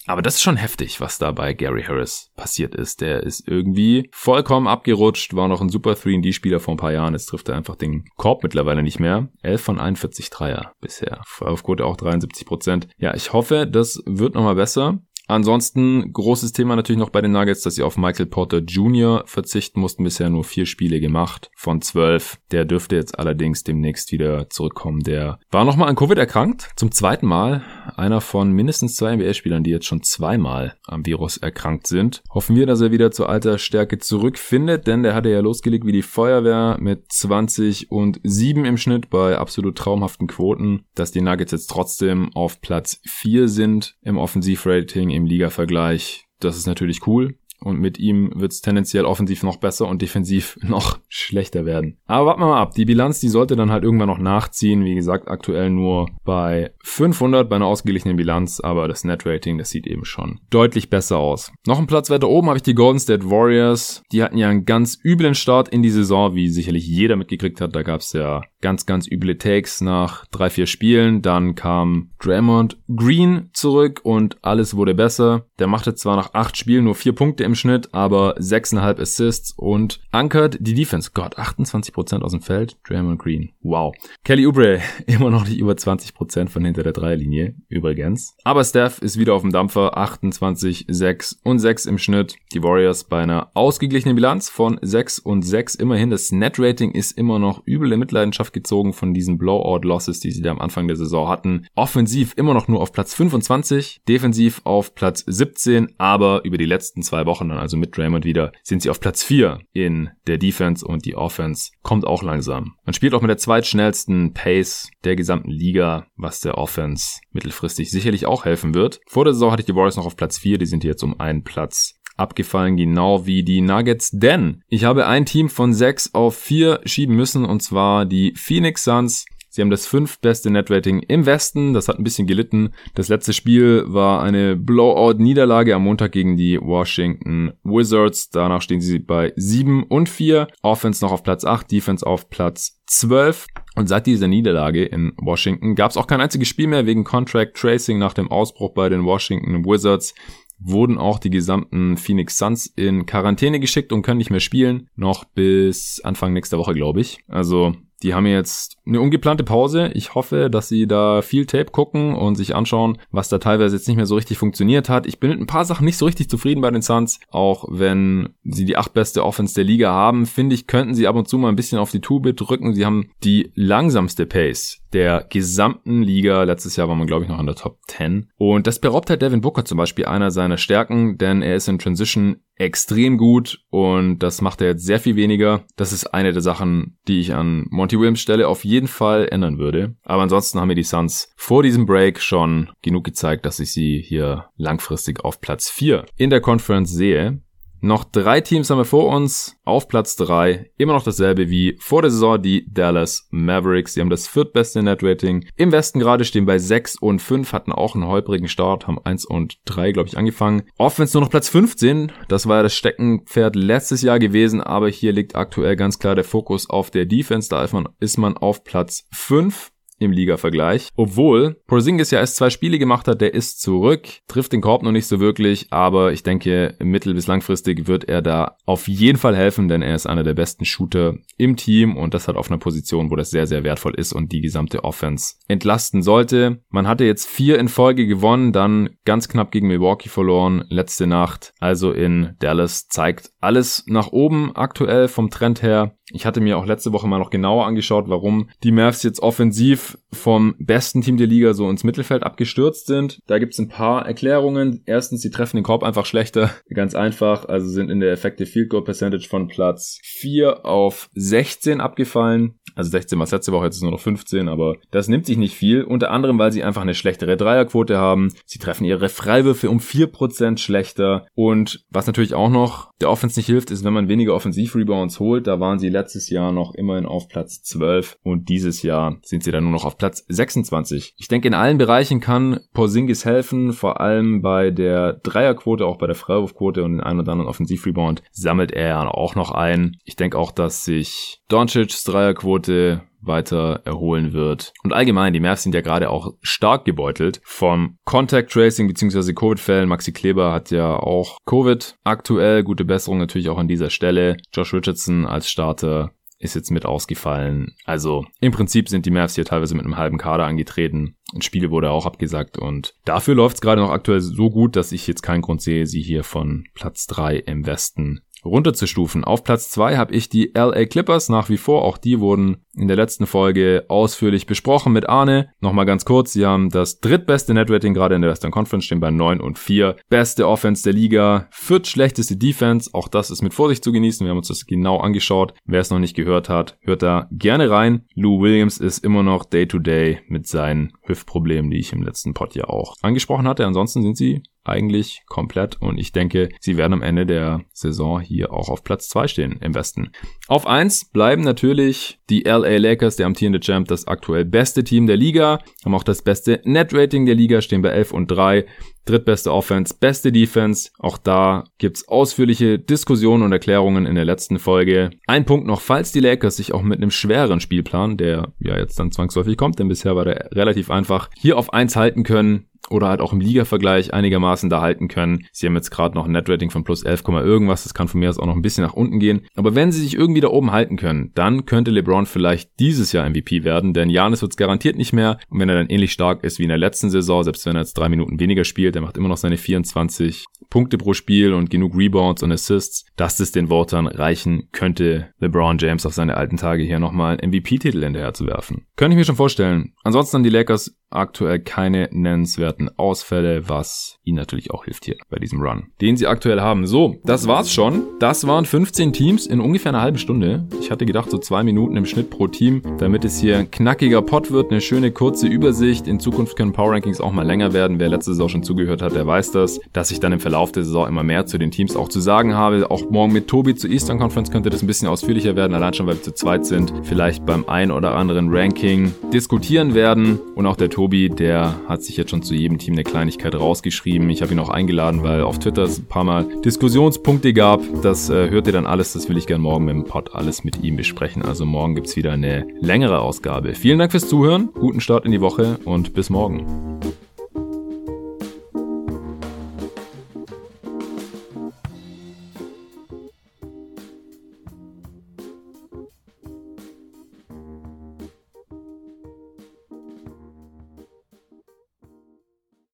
Aber 0.07 0.21
das 0.21 0.35
ist 0.35 0.41
schon 0.41 0.55
heftig, 0.55 1.01
was 1.01 1.17
da 1.17 1.33
bei 1.33 1.53
Gary 1.53 1.83
Harris 1.83 2.31
passiert 2.37 2.75
ist. 2.75 3.01
Der 3.01 3.23
ist 3.23 3.45
irgendwie 3.45 4.09
vollkommen 4.13 4.65
abgerutscht, 4.65 5.35
war 5.35 5.49
noch 5.49 5.59
ein 5.59 5.67
super 5.67 5.91
3D-Spieler 5.91 6.61
vor 6.61 6.75
ein 6.75 6.77
paar 6.77 6.93
Jahren. 6.93 7.13
Jetzt 7.13 7.25
trifft 7.25 7.49
er 7.49 7.55
einfach 7.55 7.75
den 7.75 8.05
Korb 8.15 8.41
mittlerweile 8.41 8.83
nicht 8.83 9.01
mehr. 9.01 9.27
11 9.43 9.61
von 9.61 9.79
41 9.79 10.29
Dreier 10.29 10.71
bisher. 10.79 11.21
Auf 11.41 11.63
Quote 11.63 11.85
auch 11.85 11.97
73 11.97 12.47
Prozent. 12.47 12.87
Ja, 12.97 13.13
ich 13.15 13.33
hoffe, 13.33 13.67
das 13.67 14.01
wird 14.05 14.33
nochmal 14.33 14.55
besser. 14.55 14.99
Ansonsten 15.27 16.13
großes 16.13 16.53
Thema 16.53 16.77
natürlich 16.77 16.99
noch 16.99 17.09
bei 17.09 17.21
den 17.21 17.33
Nuggets, 17.33 17.61
dass 17.61 17.75
sie 17.75 17.83
auf 17.83 17.97
Michael 17.97 18.27
Porter 18.27 18.59
Jr. 18.59 19.23
verzichten 19.25 19.81
mussten. 19.81 20.05
Bisher 20.05 20.29
nur 20.29 20.45
vier 20.45 20.65
Spiele 20.65 21.01
gemacht 21.01 21.51
von 21.55 21.81
zwölf. 21.81 22.39
Der 22.51 22.63
dürfte 22.63 22.95
jetzt 22.95 23.19
allerdings 23.19 23.63
demnächst 23.63 24.13
wieder 24.13 24.49
zurückkommen. 24.49 25.01
Der 25.01 25.39
war 25.51 25.65
nochmal 25.65 25.89
an 25.89 25.97
Covid 25.97 26.17
erkrankt. 26.17 26.69
Zum 26.77 26.91
zweiten 26.91 27.27
Mal. 27.27 27.61
Einer 27.97 28.21
von 28.21 28.53
mindestens 28.53 28.95
zwei 28.95 29.15
NBA-Spielern, 29.15 29.63
die 29.63 29.71
jetzt 29.71 29.85
schon 29.85 30.01
zweimal 30.01 30.75
am 30.85 31.05
Virus 31.05 31.35
erkrankt 31.35 31.87
sind. 31.87 32.23
Hoffen 32.29 32.55
wir, 32.55 32.65
dass 32.65 32.79
er 32.79 32.91
wieder 32.91 33.11
zur 33.11 33.27
alter 33.27 33.57
Stärke 33.57 33.97
zurückfindet, 33.97 34.87
denn 34.87 35.03
der 35.03 35.13
hatte 35.13 35.29
ja 35.29 35.41
losgelegt 35.41 35.85
wie 35.85 35.91
die 35.91 36.03
Feuerwehr 36.03 36.77
mit 36.79 37.11
20 37.11 37.91
und 37.91 38.21
7 38.23 38.63
im 38.63 38.77
Schnitt 38.77 39.09
bei 39.09 39.37
absolut 39.37 39.77
traumhaften 39.77 40.27
Quoten. 40.27 40.85
Dass 40.95 41.11
die 41.11 41.21
Nuggets 41.21 41.51
jetzt 41.51 41.67
trotzdem 41.67 42.33
auf 42.33 42.61
Platz 42.61 43.01
4 43.05 43.49
sind 43.49 43.97
im 44.01 44.17
Offensivrating 44.17 45.16
im 45.17 45.25
Liga-Vergleich. 45.25 46.25
Das 46.39 46.55
ist 46.55 46.67
natürlich 46.67 47.05
cool. 47.07 47.35
Und 47.59 47.79
mit 47.79 47.97
ihm 47.99 48.31
wird 48.35 48.51
es 48.51 48.61
tendenziell 48.61 49.05
offensiv 49.05 49.43
noch 49.43 49.57
besser 49.57 49.87
und 49.87 50.01
defensiv 50.01 50.57
noch 50.61 50.99
schlechter 51.07 51.65
werden. 51.65 51.97
Aber 52.05 52.27
warten 52.27 52.41
wir 52.41 52.47
mal 52.47 52.61
ab. 52.61 52.73
Die 52.75 52.85
Bilanz, 52.85 53.19
die 53.19 53.29
sollte 53.29 53.55
dann 53.55 53.71
halt 53.71 53.83
irgendwann 53.83 54.09
noch 54.09 54.19
nachziehen. 54.19 54.85
Wie 54.85 54.95
gesagt, 54.95 55.27
aktuell 55.27 55.69
nur 55.69 56.07
bei 56.23 56.71
500 56.83 57.49
bei 57.49 57.55
einer 57.55 57.65
ausgeglichenen 57.65 58.17
Bilanz. 58.17 58.59
Aber 58.59 58.87
das 58.87 59.03
Net-Rating, 59.03 59.57
das 59.57 59.69
sieht 59.69 59.87
eben 59.87 60.05
schon 60.05 60.39
deutlich 60.49 60.89
besser 60.89 61.17
aus. 61.17 61.51
Noch 61.65 61.79
ein 61.79 61.87
Platz 61.87 62.09
weiter 62.09 62.29
oben 62.29 62.47
habe 62.47 62.57
ich 62.57 62.63
die 62.63 62.75
Golden 62.75 62.99
State 62.99 63.29
Warriors. 63.29 64.03
Die 64.11 64.23
hatten 64.23 64.37
ja 64.37 64.49
einen 64.49 64.65
ganz 64.65 64.99
üblen 65.03 65.35
Start 65.35 65.69
in 65.69 65.81
die 65.81 65.89
Saison, 65.89 66.35
wie 66.35 66.49
sicherlich 66.49 66.87
jeder 66.87 67.15
mitgekriegt 67.15 67.61
hat. 67.61 67.75
Da 67.75 67.81
gab 67.81 68.01
es 68.01 68.13
ja 68.13 68.43
ganz, 68.61 68.85
ganz 68.85 69.09
üble 69.09 69.37
Takes 69.37 69.81
nach 69.81 70.25
drei, 70.27 70.49
vier 70.49 70.65
Spielen. 70.65 71.21
Dann 71.21 71.55
kam 71.55 72.11
Draymond 72.19 72.77
Green 72.95 73.49
zurück 73.53 74.01
und 74.03 74.37
alles 74.43 74.75
wurde 74.75 74.93
besser. 74.93 75.45
Der 75.59 75.67
machte 75.67 75.95
zwar 75.95 76.15
nach 76.15 76.33
acht 76.33 76.57
Spielen 76.57 76.85
nur 76.85 76.95
vier 76.95 77.13
Punkte 77.13 77.43
im 77.47 77.55
Schnitt, 77.55 77.93
aber 77.93 78.35
sechseinhalb 78.37 78.99
Assists 78.99 79.53
und 79.57 79.99
ankert 80.11 80.57
die 80.59 80.75
Defense. 80.75 81.11
Gott, 81.13 81.39
28% 81.39 82.21
aus 82.21 82.31
dem 82.31 82.41
Feld. 82.41 82.77
Draymond 82.87 83.19
Green. 83.19 83.51
Wow. 83.61 83.95
Kelly 84.23 84.45
Oubre 84.45 84.81
immer 85.07 85.31
noch 85.31 85.47
nicht 85.47 85.57
über 85.57 85.73
20% 85.73 86.49
von 86.49 86.63
hinter 86.63 86.83
der 86.83 86.93
Dreierlinie, 86.93 87.55
übrigens. 87.69 88.35
Aber 88.43 88.63
Steph 88.63 88.99
ist 88.99 89.17
wieder 89.17 89.33
auf 89.33 89.41
dem 89.41 89.51
Dampfer. 89.51 89.97
28, 89.97 90.85
6 90.87 91.39
und 91.43 91.59
6 91.59 91.85
im 91.85 91.97
Schnitt. 91.97 92.35
Die 92.53 92.61
Warriors 92.61 93.05
bei 93.05 93.21
einer 93.21 93.51
ausgeglichenen 93.53 94.15
Bilanz 94.15 94.49
von 94.49 94.79
6 94.81 95.19
und 95.19 95.43
6. 95.43 95.75
Immerhin, 95.75 96.09
das 96.09 96.31
Net-Rating 96.31 96.91
ist 96.91 97.17
immer 97.17 97.39
noch 97.39 97.65
übel 97.65 97.91
in 97.91 97.99
Mitleidenschaft 97.99 98.53
gezogen 98.53 98.93
von 98.93 99.13
diesen 99.13 99.37
Blowout-Losses, 99.37 100.19
die 100.19 100.31
sie 100.31 100.41
da 100.41 100.51
am 100.51 100.59
Anfang 100.59 100.87
der 100.87 100.97
Saison 100.97 101.29
hatten. 101.29 101.67
Offensiv 101.75 102.33
immer 102.35 102.53
noch 102.53 102.67
nur 102.67 102.81
auf 102.81 102.91
Platz 102.91 103.13
25, 103.13 104.01
defensiv 104.07 104.61
auf 104.63 104.95
Platz 104.95 105.23
17, 105.25 105.93
aber 105.97 106.43
über 106.43 106.57
die 106.57 106.65
letzten 106.65 107.03
zwei 107.03 107.25
Wochen 107.25 107.36
dann 107.39 107.57
also 107.57 107.77
mit 107.77 107.95
Draymond 107.97 108.25
wieder, 108.25 108.51
sind 108.63 108.81
sie 108.81 108.89
auf 108.89 108.99
Platz 108.99 109.23
4 109.23 109.59
in 109.73 110.09
der 110.27 110.37
Defense 110.37 110.85
und 110.85 111.05
die 111.05 111.15
Offense 111.15 111.71
kommt 111.83 112.05
auch 112.05 112.23
langsam. 112.23 112.75
Man 112.85 112.93
spielt 112.93 113.13
auch 113.13 113.21
mit 113.21 113.29
der 113.29 113.37
zweitschnellsten 113.37 114.33
Pace 114.33 114.89
der 115.03 115.15
gesamten 115.15 115.51
Liga, 115.51 116.07
was 116.15 116.39
der 116.39 116.57
Offense 116.57 117.19
mittelfristig 117.31 117.91
sicherlich 117.91 118.25
auch 118.25 118.45
helfen 118.45 118.73
wird. 118.73 118.99
Vor 119.07 119.25
der 119.25 119.33
Saison 119.33 119.51
hatte 119.51 119.61
ich 119.61 119.67
die 119.67 119.75
Warriors 119.75 119.97
noch 119.97 120.05
auf 120.05 120.15
Platz 120.15 120.37
4, 120.37 120.57
die 120.57 120.65
sind 120.65 120.83
jetzt 120.83 121.03
um 121.03 121.19
einen 121.19 121.43
Platz 121.43 121.97
abgefallen, 122.17 122.77
genau 122.77 123.25
wie 123.25 123.43
die 123.43 123.61
Nuggets, 123.61 124.09
denn 124.11 124.63
ich 124.67 124.83
habe 124.83 125.07
ein 125.07 125.25
Team 125.25 125.49
von 125.49 125.73
6 125.73 126.13
auf 126.13 126.35
4 126.35 126.81
schieben 126.83 127.15
müssen 127.15 127.45
und 127.45 127.61
zwar 127.61 128.05
die 128.05 128.33
Phoenix 128.35 128.83
Suns. 128.83 129.25
Sie 129.57 129.63
haben 129.63 129.71
das 129.71 129.87
fünftbeste 129.87 130.51
Netrating 130.51 130.99
im 130.99 131.25
Westen. 131.25 131.73
Das 131.73 131.87
hat 131.87 131.97
ein 131.97 132.03
bisschen 132.03 132.27
gelitten. 132.27 132.75
Das 132.93 133.07
letzte 133.07 133.33
Spiel 133.33 133.85
war 133.87 134.21
eine 134.21 134.55
Blowout-Niederlage 134.55 135.73
am 135.73 135.81
Montag 135.81 136.11
gegen 136.11 136.37
die 136.37 136.61
Washington 136.61 137.53
Wizards. 137.63 138.29
Danach 138.29 138.61
stehen 138.61 138.81
sie 138.81 138.99
bei 138.99 139.33
7 139.35 139.81
und 139.81 140.09
4. 140.09 140.47
Offense 140.61 141.03
noch 141.03 141.11
auf 141.11 141.23
Platz 141.23 141.43
8, 141.43 141.71
Defense 141.71 142.05
auf 142.05 142.29
Platz 142.29 142.83
12. 142.85 143.47
Und 143.73 143.89
seit 143.89 144.05
dieser 144.05 144.27
Niederlage 144.27 144.85
in 144.85 145.13
Washington 145.19 145.73
gab 145.73 145.89
es 145.89 145.97
auch 145.97 146.05
kein 146.05 146.21
einziges 146.21 146.47
Spiel 146.47 146.67
mehr 146.67 146.85
wegen 146.85 147.03
Contract 147.03 147.57
Tracing 147.57 147.97
nach 147.97 148.13
dem 148.13 148.29
Ausbruch 148.29 148.75
bei 148.75 148.89
den 148.89 149.05
Washington 149.05 149.65
Wizards 149.65 150.13
wurden 150.59 150.99
auch 150.99 151.17
die 151.17 151.31
gesamten 151.31 151.97
Phoenix 151.97 152.37
Suns 152.37 152.67
in 152.75 153.07
Quarantäne 153.07 153.59
geschickt 153.59 153.91
und 153.91 154.03
können 154.03 154.19
nicht 154.19 154.31
mehr 154.31 154.39
spielen. 154.39 154.89
Noch 154.95 155.23
bis 155.23 155.99
Anfang 156.03 156.33
nächster 156.33 156.59
Woche, 156.59 156.73
glaube 156.73 157.01
ich. 157.01 157.19
Also 157.27 157.73
die 158.03 158.13
haben 158.13 158.27
jetzt 158.27 158.76
eine 158.87 159.01
ungeplante 159.01 159.43
Pause. 159.43 159.91
Ich 159.93 160.15
hoffe, 160.15 160.49
dass 160.49 160.69
sie 160.69 160.87
da 160.87 161.21
viel 161.21 161.45
Tape 161.45 161.71
gucken 161.71 162.15
und 162.15 162.35
sich 162.35 162.55
anschauen, 162.55 162.97
was 163.11 163.29
da 163.29 163.37
teilweise 163.37 163.75
jetzt 163.75 163.87
nicht 163.87 163.97
mehr 163.97 164.05
so 164.05 164.15
richtig 164.15 164.37
funktioniert 164.37 164.89
hat. 164.89 165.05
Ich 165.05 165.19
bin 165.19 165.31
mit 165.31 165.39
ein 165.39 165.47
paar 165.47 165.65
Sachen 165.65 165.85
nicht 165.85 165.97
so 165.97 166.05
richtig 166.05 166.29
zufrieden 166.29 166.61
bei 166.61 166.71
den 166.71 166.81
Suns. 166.81 167.19
Auch 167.29 167.65
wenn 167.69 168.29
sie 168.43 168.65
die 168.65 168.77
acht 168.77 168.93
beste 168.93 169.23
Offense 169.23 169.55
der 169.55 169.63
Liga 169.63 169.91
haben, 169.91 170.25
finde 170.25 170.55
ich, 170.55 170.67
könnten 170.67 170.95
sie 170.95 171.07
ab 171.07 171.15
und 171.15 171.27
zu 171.27 171.37
mal 171.37 171.49
ein 171.49 171.55
bisschen 171.55 171.79
auf 171.79 171.91
die 171.91 172.01
Tube 172.01 172.35
drücken. 172.35 172.73
Sie 172.73 172.85
haben 172.85 173.11
die 173.23 173.51
langsamste 173.55 174.25
Pace 174.25 174.81
der 174.93 175.25
gesamten 175.29 176.01
Liga. 176.01 176.43
Letztes 176.43 176.75
Jahr 176.75 176.87
war 176.87 176.95
man, 176.95 177.07
glaube 177.07 177.23
ich, 177.23 177.29
noch 177.29 177.39
an 177.39 177.45
der 177.45 177.55
Top 177.55 177.79
10. 177.87 178.29
Und 178.37 178.67
das 178.67 178.79
beraubt 178.79 179.09
halt 179.09 179.21
Devin 179.21 179.41
Booker 179.41 179.65
zum 179.65 179.77
Beispiel 179.77 180.05
einer 180.05 180.31
seiner 180.31 180.57
Stärken, 180.57 181.17
denn 181.17 181.41
er 181.41 181.55
ist 181.55 181.67
in 181.67 181.79
Transition 181.79 182.37
extrem 182.55 183.17
gut 183.17 183.59
und 183.69 184.19
das 184.19 184.41
macht 184.41 184.61
er 184.61 184.69
jetzt 184.69 184.85
sehr 184.85 184.99
viel 184.99 185.15
weniger. 185.15 185.63
Das 185.75 185.93
ist 185.93 186.07
eine 186.07 186.33
der 186.33 186.41
Sachen, 186.41 186.97
die 187.07 187.19
ich 187.19 187.33
an 187.33 187.67
Monty 187.69 187.99
Williams 187.99 188.19
Stelle 188.19 188.47
auf 188.47 188.65
jeden 188.65 188.76
Fall 188.85 189.27
ändern 189.31 189.57
würde. 189.57 189.95
Aber 190.03 190.21
ansonsten 190.21 190.59
haben 190.59 190.67
mir 190.67 190.75
die 190.75 190.83
Suns 190.83 191.33
vor 191.35 191.63
diesem 191.63 191.87
Break 191.87 192.21
schon 192.21 192.69
genug 192.83 193.03
gezeigt, 193.03 193.47
dass 193.47 193.59
ich 193.59 193.71
sie 193.71 193.99
hier 193.99 194.49
langfristig 194.57 195.25
auf 195.25 195.41
Platz 195.41 195.71
4 195.71 196.05
in 196.17 196.29
der 196.29 196.41
Conference 196.41 196.91
sehe. 196.91 197.41
Noch 197.81 198.03
drei 198.03 198.41
Teams 198.41 198.69
haben 198.69 198.79
wir 198.79 198.85
vor 198.85 199.15
uns. 199.15 199.55
Auf 199.63 199.87
Platz 199.87 200.15
drei 200.15 200.71
immer 200.77 200.93
noch 200.93 201.03
dasselbe 201.03 201.49
wie 201.49 201.77
vor 201.79 202.01
der 202.01 202.09
Saison 202.09 202.41
die 202.41 202.65
Dallas 202.71 203.27
Mavericks. 203.31 203.93
Die 203.93 204.01
haben 204.01 204.09
das 204.09 204.27
viertbeste 204.27 204.81
Netrating. 204.81 205.45
Im 205.55 205.71
Westen 205.71 205.99
gerade 205.99 206.25
stehen 206.25 206.45
bei 206.45 206.57
6 206.57 206.97
und 206.97 207.21
5, 207.21 207.53
hatten 207.53 207.71
auch 207.71 207.95
einen 207.95 208.07
holprigen 208.07 208.47
Start, 208.47 208.87
haben 208.87 208.99
1 209.03 209.25
und 209.25 209.57
3, 209.65 209.91
glaube 209.91 210.09
ich, 210.09 210.17
angefangen. 210.17 210.63
Offense 210.77 211.15
nur 211.15 211.23
noch 211.23 211.29
Platz 211.29 211.49
15. 211.49 212.11
Das 212.27 212.47
war 212.47 212.57
ja 212.57 212.63
das 212.63 212.75
Steckenpferd 212.75 213.55
letztes 213.55 214.01
Jahr 214.01 214.19
gewesen, 214.19 214.61
aber 214.61 214.89
hier 214.89 215.11
liegt 215.11 215.35
aktuell 215.35 215.75
ganz 215.75 215.99
klar 215.99 216.15
der 216.15 216.23
Fokus 216.23 216.69
auf 216.69 216.89
der 216.89 217.05
Defense. 217.05 217.49
Da 217.49 217.63
ist 217.63 217.73
man, 217.73 217.89
ist 217.99 218.17
man 218.17 218.37
auf 218.37 218.63
Platz 218.63 219.07
5 219.11 219.71
im 219.99 220.11
Liga-Vergleich. 220.11 220.89
Obwohl 220.95 221.57
Porzingis 221.67 222.11
ja 222.11 222.19
erst 222.19 222.35
zwei 222.35 222.49
Spiele 222.49 222.79
gemacht 222.79 223.07
hat, 223.07 223.21
der 223.21 223.33
ist 223.33 223.61
zurück, 223.61 224.07
trifft 224.27 224.53
den 224.53 224.61
Korb 224.61 224.83
noch 224.83 224.91
nicht 224.91 225.07
so 225.07 225.19
wirklich, 225.19 225.67
aber 225.71 226.11
ich 226.11 226.23
denke, 226.23 226.75
mittel- 226.79 227.13
bis 227.13 227.27
langfristig 227.27 227.87
wird 227.87 228.05
er 228.05 228.21
da 228.21 228.57
auf 228.65 228.87
jeden 228.87 229.17
Fall 229.17 229.35
helfen, 229.35 229.67
denn 229.67 229.81
er 229.81 229.95
ist 229.95 230.07
einer 230.07 230.23
der 230.23 230.33
besten 230.33 230.65
Shooter 230.65 231.15
im 231.37 231.55
Team 231.55 231.97
und 231.97 232.13
das 232.13 232.27
hat 232.27 232.35
auf 232.35 232.49
einer 232.49 232.59
Position, 232.59 233.09
wo 233.11 233.15
das 233.15 233.29
sehr, 233.29 233.47
sehr 233.47 233.63
wertvoll 233.63 233.95
ist 233.95 234.13
und 234.13 234.31
die 234.31 234.41
gesamte 234.41 234.83
Offense 234.83 235.35
entlasten 235.47 236.01
sollte. 236.01 236.61
Man 236.69 236.87
hatte 236.87 237.05
jetzt 237.05 237.27
vier 237.27 237.59
in 237.59 237.67
Folge 237.67 238.07
gewonnen, 238.07 238.51
dann 238.51 238.89
ganz 239.05 239.27
knapp 239.27 239.51
gegen 239.51 239.67
Milwaukee 239.67 240.09
verloren, 240.09 240.65
letzte 240.69 241.07
Nacht, 241.07 241.53
also 241.59 241.91
in 241.91 242.35
Dallas 242.39 242.87
zeigt 242.87 243.31
alles 243.39 243.85
nach 243.87 244.11
oben 244.11 244.55
aktuell 244.55 245.07
vom 245.07 245.29
Trend 245.29 245.61
her. 245.61 245.93
Ich 246.13 246.25
hatte 246.25 246.39
mir 246.39 246.57
auch 246.57 246.65
letzte 246.65 246.93
Woche 246.93 247.07
mal 247.07 247.19
noch 247.19 247.29
genauer 247.29 247.65
angeschaut, 247.65 248.05
warum 248.07 248.49
die 248.63 248.71
Mavs 248.71 249.03
jetzt 249.03 249.21
offensiv 249.21 249.97
vom 250.13 250.55
besten 250.57 251.01
Team 251.01 251.17
der 251.17 251.27
Liga 251.27 251.53
so 251.53 251.69
ins 251.69 251.83
Mittelfeld 251.83 252.23
abgestürzt 252.23 252.87
sind. 252.87 253.19
Da 253.27 253.39
gibt's 253.39 253.59
ein 253.59 253.67
paar 253.67 254.05
Erklärungen. 254.05 254.83
Erstens, 254.85 255.21
sie 255.21 255.31
treffen 255.31 255.57
den 255.57 255.63
Korb 255.63 255.83
einfach 255.83 256.05
schlechter. 256.05 256.51
Ganz 256.73 256.95
einfach, 256.95 257.45
also 257.45 257.67
sind 257.67 257.89
in 257.89 257.99
der 257.99 258.13
Effective 258.13 258.49
Field 258.49 258.69
Goal 258.69 258.83
Percentage 258.83 259.27
von 259.27 259.47
Platz 259.47 259.99
4 260.03 260.65
auf 260.65 261.09
16 261.13 261.81
abgefallen. 261.81 262.59
Also 262.75 262.91
16 262.91 263.19
war 263.19 263.27
letzte 263.27 263.51
Woche, 263.51 263.65
jetzt 263.65 263.77
ist 263.77 263.81
nur 263.81 263.91
noch 263.91 263.99
15, 263.99 264.47
aber 264.47 264.75
das 264.91 265.07
nimmt 265.07 265.25
sich 265.25 265.37
nicht 265.37 265.55
viel. 265.55 265.83
Unter 265.83 266.11
anderem, 266.11 266.37
weil 266.39 266.51
sie 266.51 266.63
einfach 266.63 266.83
eine 266.83 266.93
schlechtere 266.93 267.35
Dreierquote 267.35 267.97
haben. 267.97 268.31
Sie 268.45 268.59
treffen 268.59 268.85
ihre 268.85 269.09
Freiwürfe 269.09 269.69
um 269.69 269.79
4% 269.79 270.57
schlechter. 270.59 271.25
Und 271.33 271.83
was 271.89 272.07
natürlich 272.07 272.33
auch 272.33 272.49
noch 272.49 272.91
der 273.01 273.09
Offense 273.09 273.39
nicht 273.39 273.47
hilft, 273.47 273.71
ist, 273.71 273.83
wenn 273.83 273.93
man 273.93 274.07
weniger 274.07 274.35
Offensiv-Rebounds 274.35 275.19
holt. 275.19 275.47
Da 275.47 275.59
waren 275.59 275.79
sie 275.79 275.89
letztes 275.97 276.29
Jahr 276.29 276.51
noch 276.51 276.73
immerhin 276.75 277.05
auf 277.05 277.27
Platz 277.27 277.61
12 277.63 278.19
und 278.23 278.49
dieses 278.49 278.83
Jahr 278.83 279.17
sind 279.23 279.43
sie 279.43 279.51
dann 279.51 279.63
nur 279.63 279.73
noch 279.73 279.85
auf 279.85 279.97
Platz 279.97 280.23
26. 280.27 281.15
Ich 281.17 281.27
denke, 281.27 281.47
in 281.47 281.53
allen 281.53 281.77
Bereichen 281.77 282.19
kann 282.19 282.59
Porzingis 282.73 283.25
helfen, 283.25 283.73
vor 283.73 283.99
allem 283.99 284.41
bei 284.41 284.71
der 284.71 285.13
Dreierquote, 285.13 285.85
auch 285.85 285.97
bei 285.97 286.07
der 286.07 286.15
Freiwurfquote 286.15 286.83
und 286.83 286.93
den 286.93 287.01
ein 287.01 287.19
oder 287.19 287.31
anderen 287.31 287.49
Offensiv-Rebound 287.49 288.23
sammelt 288.31 288.71
er 288.71 289.15
auch 289.15 289.35
noch 289.35 289.51
ein. 289.51 289.97
Ich 290.03 290.15
denke 290.15 290.37
auch, 290.37 290.51
dass 290.51 290.85
sich 290.85 291.41
Doncic's 291.49 292.03
Dreierquote 292.03 293.01
weiter 293.27 293.81
erholen 293.85 294.33
wird. 294.33 294.73
Und 294.83 294.93
allgemein, 294.93 295.33
die 295.33 295.39
Mavs 295.39 295.63
sind 295.63 295.75
ja 295.75 295.81
gerade 295.81 296.09
auch 296.09 296.33
stark 296.41 296.85
gebeutelt 296.85 297.41
vom 297.43 297.97
Contact 298.05 298.51
Tracing 298.51 298.87
bzw. 298.87 299.33
Covid-Fällen. 299.33 299.89
Maxi 299.89 300.11
Kleber 300.11 300.51
hat 300.51 300.71
ja 300.71 300.95
auch 300.95 301.37
Covid 301.45 301.95
aktuell. 302.03 302.63
Gute 302.63 302.85
Besserung 302.85 303.17
natürlich 303.17 303.49
auch 303.49 303.57
an 303.57 303.67
dieser 303.67 303.89
Stelle. 303.89 304.37
Josh 304.53 304.73
Richardson 304.73 305.25
als 305.25 305.49
Starter 305.49 306.11
ist 306.39 306.55
jetzt 306.55 306.71
mit 306.71 306.85
ausgefallen. 306.85 307.75
Also 307.85 308.25
im 308.39 308.51
Prinzip 308.51 308.89
sind 308.89 309.05
die 309.05 309.11
Mavs 309.11 309.35
hier 309.35 309.45
teilweise 309.45 309.75
mit 309.75 309.85
einem 309.85 309.97
halben 309.97 310.17
Kader 310.17 310.45
angetreten. 310.45 311.16
Und 311.33 311.43
Spiele 311.43 311.71
wurde 311.71 311.91
auch 311.91 312.05
abgesagt 312.05 312.57
und 312.57 312.93
dafür 313.03 313.35
läuft 313.35 313.55
es 313.55 313.61
gerade 313.61 313.81
noch 313.81 313.89
aktuell 313.89 314.21
so 314.21 314.49
gut, 314.49 314.77
dass 314.77 314.93
ich 314.93 315.07
jetzt 315.07 315.23
keinen 315.23 315.41
Grund 315.41 315.61
sehe, 315.61 315.85
sie 315.85 316.01
hier 316.01 316.23
von 316.23 316.63
Platz 316.73 317.05
drei 317.05 317.35
im 317.35 317.65
Westen 317.65 318.21
runterzustufen. 318.45 319.23
Auf 319.23 319.43
Platz 319.43 319.69
zwei 319.69 319.97
habe 319.97 320.13
ich 320.13 320.29
die 320.29 320.51
LA 320.53 320.85
Clippers 320.85 321.29
nach 321.29 321.49
wie 321.49 321.57
vor. 321.57 321.83
Auch 321.83 321.97
die 321.97 322.19
wurden 322.19 322.57
in 322.75 322.87
der 322.87 322.97
letzten 322.97 323.25
Folge 323.25 323.85
ausführlich 323.87 324.45
besprochen 324.45 324.93
mit 324.93 325.09
Arne. 325.09 325.49
Nochmal 325.59 325.85
ganz 325.85 326.05
kurz, 326.05 326.33
sie 326.33 326.45
haben 326.45 326.69
das 326.69 326.99
drittbeste 326.99 327.53
Netrating 327.53 327.93
gerade 327.93 328.15
in 328.15 328.21
der 328.21 328.31
Western 328.31 328.51
Conference, 328.51 328.85
stehen 328.85 328.99
bei 328.99 329.11
9 329.11 329.41
und 329.41 329.57
4. 329.57 329.95
Beste 330.09 330.47
Offense 330.47 330.83
der 330.83 330.93
Liga, 330.93 331.47
viert 331.51 331.87
schlechteste 331.87 332.37
Defense. 332.37 332.89
Auch 332.93 333.07
das 333.07 333.31
ist 333.31 333.41
mit 333.41 333.53
Vorsicht 333.53 333.83
zu 333.83 333.91
genießen. 333.91 334.25
Wir 334.25 334.31
haben 334.31 334.37
uns 334.37 334.49
das 334.49 334.65
genau 334.65 334.97
angeschaut. 334.97 335.53
Wer 335.65 335.81
es 335.81 335.89
noch 335.89 335.99
nicht 335.99 336.15
gehört 336.15 336.49
hat, 336.49 336.77
hört 336.81 337.01
da 337.01 337.27
gerne 337.31 337.69
rein. 337.69 338.05
Lou 338.13 338.41
Williams 338.41 338.77
ist 338.77 339.03
immer 339.03 339.23
noch 339.23 339.45
Day-to-Day 339.45 340.13
-Day 340.13 340.19
mit 340.27 340.47
seinen 340.47 340.93
Hüftproblemen, 341.17 341.71
die 341.71 341.77
ich 341.77 341.91
im 341.93 342.03
letzten 342.03 342.33
Pod 342.33 342.55
ja 342.55 342.65
auch 342.65 342.95
angesprochen 343.01 343.47
hatte. 343.47 343.65
Ansonsten 343.65 344.01
sind 344.01 344.17
sie 344.17 344.43
eigentlich 344.67 345.23
komplett 345.27 345.81
und 345.81 345.97
ich 345.97 346.11
denke, 346.11 346.49
sie 346.59 346.77
werden 346.77 346.93
am 346.93 347.01
Ende 347.01 347.25
der 347.25 347.61
Saison 347.73 348.19
hier 348.19 348.53
auch 348.53 348.69
auf 348.69 348.83
Platz 348.83 349.09
zwei 349.09 349.27
stehen 349.27 349.59
im 349.61 349.75
Westen. 349.75 350.11
Auf 350.47 350.67
eins 350.67 351.05
bleiben 351.05 351.43
natürlich 351.43 352.19
die 352.29 352.43
LA 352.43 352.77
Lakers, 352.77 353.15
der 353.15 353.25
amtierende 353.25 353.59
Champ, 353.59 353.87
das 353.87 354.07
aktuell 354.07 354.45
beste 354.45 354.83
Team 354.83 355.07
der 355.07 355.17
Liga, 355.17 355.59
haben 355.83 355.95
auch 355.95 356.03
das 356.03 356.21
beste 356.21 356.61
Net-Rating 356.63 357.25
der 357.25 357.35
Liga, 357.35 357.61
stehen 357.61 357.81
bei 357.81 357.89
11 357.89 358.11
und 358.13 358.27
3. 358.27 358.65
Drittbeste 359.05 359.53
Offense, 359.53 359.95
beste 359.97 360.33
Defense. 360.33 360.89
Auch 360.99 361.17
da 361.17 361.63
gibt's 361.77 362.09
ausführliche 362.09 362.77
Diskussionen 362.77 363.43
und 363.43 363.53
Erklärungen 363.53 364.05
in 364.05 364.15
der 364.15 364.25
letzten 364.25 364.59
Folge. 364.59 365.11
Ein 365.27 365.45
Punkt 365.45 365.65
noch, 365.65 365.79
falls 365.79 366.11
die 366.11 366.19
Lakers 366.19 366.57
sich 366.57 366.73
auch 366.73 366.81
mit 366.81 366.97
einem 366.97 367.11
schweren 367.11 367.61
Spielplan, 367.61 368.17
der 368.17 368.51
ja 368.59 368.77
jetzt 368.77 368.99
dann 368.99 369.13
zwangsläufig 369.13 369.55
kommt, 369.55 369.79
denn 369.79 369.87
bisher 369.87 370.17
war 370.17 370.25
der 370.25 370.49
relativ 370.51 370.91
einfach, 370.91 371.29
hier 371.37 371.57
auf 371.57 371.71
eins 371.71 371.95
halten 371.95 372.23
können, 372.23 372.67
oder 372.89 373.07
halt 373.07 373.21
auch 373.21 373.33
im 373.33 373.39
Liga-Vergleich 373.39 374.13
einigermaßen 374.13 374.69
da 374.69 374.81
halten 374.81 375.07
können. 375.07 375.45
Sie 375.51 375.67
haben 375.67 375.75
jetzt 375.75 375.91
gerade 375.91 376.15
noch 376.15 376.25
ein 376.25 376.31
Netrating 376.31 376.69
von 376.69 376.83
plus 376.83 377.03
11, 377.03 377.23
irgendwas. 377.27 377.83
Das 377.83 377.93
kann 377.93 378.07
von 378.07 378.19
mir 378.19 378.29
aus 378.29 378.39
auch 378.39 378.45
noch 378.45 378.55
ein 378.55 378.61
bisschen 378.61 378.83
nach 378.83 378.93
unten 378.93 379.19
gehen. 379.19 379.41
Aber 379.55 379.75
wenn 379.75 379.91
sie 379.91 380.01
sich 380.01 380.15
irgendwie 380.15 380.41
da 380.41 380.49
oben 380.49 380.71
halten 380.71 380.97
können, 380.97 381.31
dann 381.35 381.65
könnte 381.65 381.91
LeBron 381.91 382.25
vielleicht 382.25 382.79
dieses 382.79 383.11
Jahr 383.11 383.29
MVP 383.29 383.63
werden, 383.63 383.93
denn 383.93 384.09
Janis 384.09 384.41
wird 384.41 384.53
es 384.53 384.57
garantiert 384.57 384.97
nicht 384.97 385.13
mehr. 385.13 385.37
Und 385.49 385.59
wenn 385.59 385.69
er 385.69 385.75
dann 385.75 385.87
ähnlich 385.87 386.11
stark 386.11 386.43
ist 386.43 386.59
wie 386.59 386.63
in 386.63 386.69
der 386.69 386.77
letzten 386.77 387.09
Saison, 387.09 387.43
selbst 387.43 387.65
wenn 387.65 387.75
er 387.75 387.81
jetzt 387.81 387.97
drei 387.97 388.09
Minuten 388.09 388.39
weniger 388.39 388.63
spielt, 388.63 388.95
der 388.95 389.01
macht 389.01 389.17
immer 389.17 389.29
noch 389.29 389.37
seine 389.37 389.57
24 389.57 390.45
Punkte 390.69 390.97
pro 390.97 391.13
Spiel 391.13 391.53
und 391.53 391.69
genug 391.69 391.95
Rebounds 391.95 392.43
und 392.43 392.51
Assists, 392.51 393.05
dass 393.15 393.39
es 393.39 393.51
den 393.51 393.69
Wortern 393.69 394.07
reichen 394.07 394.69
könnte, 394.71 395.29
LeBron 395.39 395.77
James 395.77 396.05
auf 396.05 396.13
seine 396.13 396.37
alten 396.37 396.57
Tage 396.57 396.83
hier 396.83 396.99
nochmal 396.99 397.37
einen 397.37 397.51
MVP-Titel 397.51 398.03
hinterher 398.03 398.33
zu 398.33 398.45
werfen. 398.47 398.85
Könnte 398.95 399.13
ich 399.13 399.19
mir 399.19 399.25
schon 399.25 399.35
vorstellen. 399.35 399.93
Ansonsten 400.03 400.37
haben 400.37 400.43
die 400.43 400.49
Lakers 400.49 400.95
aktuell 401.09 401.59
keine 401.59 402.09
nennenswerten 402.11 402.89
Ausfälle, 402.97 403.69
was 403.69 404.17
ihnen 404.23 404.37
natürlich 404.37 404.71
auch 404.71 404.85
hilft 404.85 405.05
hier 405.05 405.15
bei 405.29 405.39
diesem 405.39 405.61
Run, 405.61 405.87
den 406.01 406.17
sie 406.17 406.27
aktuell 406.27 406.59
haben. 406.59 406.85
So, 406.85 407.15
das 407.23 407.47
war's 407.47 407.71
schon. 407.71 408.03
Das 408.19 408.45
waren 408.45 408.65
15 408.65 409.13
Teams 409.13 409.47
in 409.47 409.61
ungefähr 409.61 409.91
einer 409.91 410.01
halben 410.01 410.17
Stunde. 410.17 410.67
Ich 410.81 410.91
hatte 410.91 411.05
gedacht, 411.05 411.31
so 411.31 411.37
zwei 411.37 411.63
Minuten 411.63 411.95
im 411.95 412.05
Schnitt 412.05 412.29
pro 412.29 412.47
Team, 412.47 412.81
damit 412.97 413.23
es 413.23 413.39
hier 413.39 413.57
ein 413.57 413.71
knackiger 413.71 414.21
Pot 414.21 414.51
wird, 414.51 414.71
eine 414.71 414.81
schöne 414.81 415.11
kurze 415.11 415.47
Übersicht. 415.47 416.07
In 416.07 416.19
Zukunft 416.19 416.57
können 416.57 416.73
Power 416.73 416.91
Rankings 416.91 417.21
auch 417.21 417.31
mal 417.31 417.45
länger 417.45 417.73
werden. 417.73 417.99
Wer 417.99 418.09
letzte 418.09 418.31
Saison 418.31 418.49
schon 418.49 418.63
zugehört 418.63 419.01
hat, 419.01 419.15
der 419.15 419.25
weiß 419.25 419.51
das, 419.51 419.79
dass 419.93 420.11
ich 420.11 420.19
dann 420.19 420.33
im 420.33 420.39
Verlauf 420.39 420.56
der 420.71 420.83
Saison 420.83 421.07
immer 421.07 421.23
mehr 421.23 421.45
zu 421.45 421.57
den 421.57 421.71
Teams 421.71 421.95
auch 421.95 422.09
zu 422.09 422.19
sagen 422.19 422.55
habe. 422.55 422.89
Auch 422.91 423.09
morgen 423.09 423.33
mit 423.33 423.47
Tobi 423.47 423.75
zur 423.75 423.89
Eastern 423.89 424.19
Conference 424.19 424.51
könnte 424.51 424.69
das 424.69 424.81
ein 424.81 424.87
bisschen 424.87 425.07
ausführlicher 425.07 425.55
werden, 425.55 425.73
allein 425.73 425.93
schon, 425.93 426.07
weil 426.07 426.15
wir 426.15 426.23
zu 426.23 426.33
zweit 426.33 426.65
sind. 426.65 426.93
Vielleicht 427.03 427.45
beim 427.45 427.67
ein 427.67 427.91
oder 427.91 428.15
anderen 428.15 428.49
Ranking 428.53 429.13
diskutieren 429.31 429.93
werden 429.93 430.39
und 430.55 430.65
auch 430.65 430.75
der 430.75 430.89
Tobi, 430.89 431.29
der 431.29 431.75
hat 431.87 432.03
sich 432.03 432.17
jetzt 432.17 432.31
schon 432.31 432.41
zu 432.41 432.53
jedem 432.53 432.77
Team 432.77 432.93
eine 432.93 433.03
Kleinigkeit 433.03 433.55
rausgeschrieben. 433.55 434.29
Ich 434.29 434.41
habe 434.41 434.53
ihn 434.53 434.59
auch 434.59 434.69
eingeladen, 434.69 435.23
weil 435.23 435.43
auf 435.43 435.59
Twitter 435.59 435.83
es 435.83 435.99
ein 435.99 436.05
paar 436.05 436.23
Mal 436.23 436.45
Diskussionspunkte 436.63 437.53
gab. 437.53 437.81
Das 438.01 438.29
äh, 438.29 438.49
hört 438.49 438.67
ihr 438.67 438.73
dann 438.73 438.85
alles. 438.85 439.13
Das 439.13 439.29
will 439.29 439.37
ich 439.37 439.47
gerne 439.47 439.61
morgen 439.61 439.85
mit 439.85 439.95
dem 439.95 440.03
Pod 440.05 440.33
alles 440.33 440.63
mit 440.63 440.83
ihm 440.83 440.97
besprechen. 440.97 441.43
Also 441.43 441.65
morgen 441.65 441.95
gibt 441.95 442.07
es 442.07 442.15
wieder 442.15 442.31
eine 442.31 442.67
längere 442.79 443.19
Ausgabe. 443.19 443.73
Vielen 443.73 443.99
Dank 443.99 444.11
fürs 444.11 444.27
Zuhören, 444.27 444.69
guten 444.73 445.01
Start 445.01 445.25
in 445.25 445.31
die 445.31 445.41
Woche 445.41 445.79
und 445.85 446.13
bis 446.13 446.29
morgen. 446.29 446.65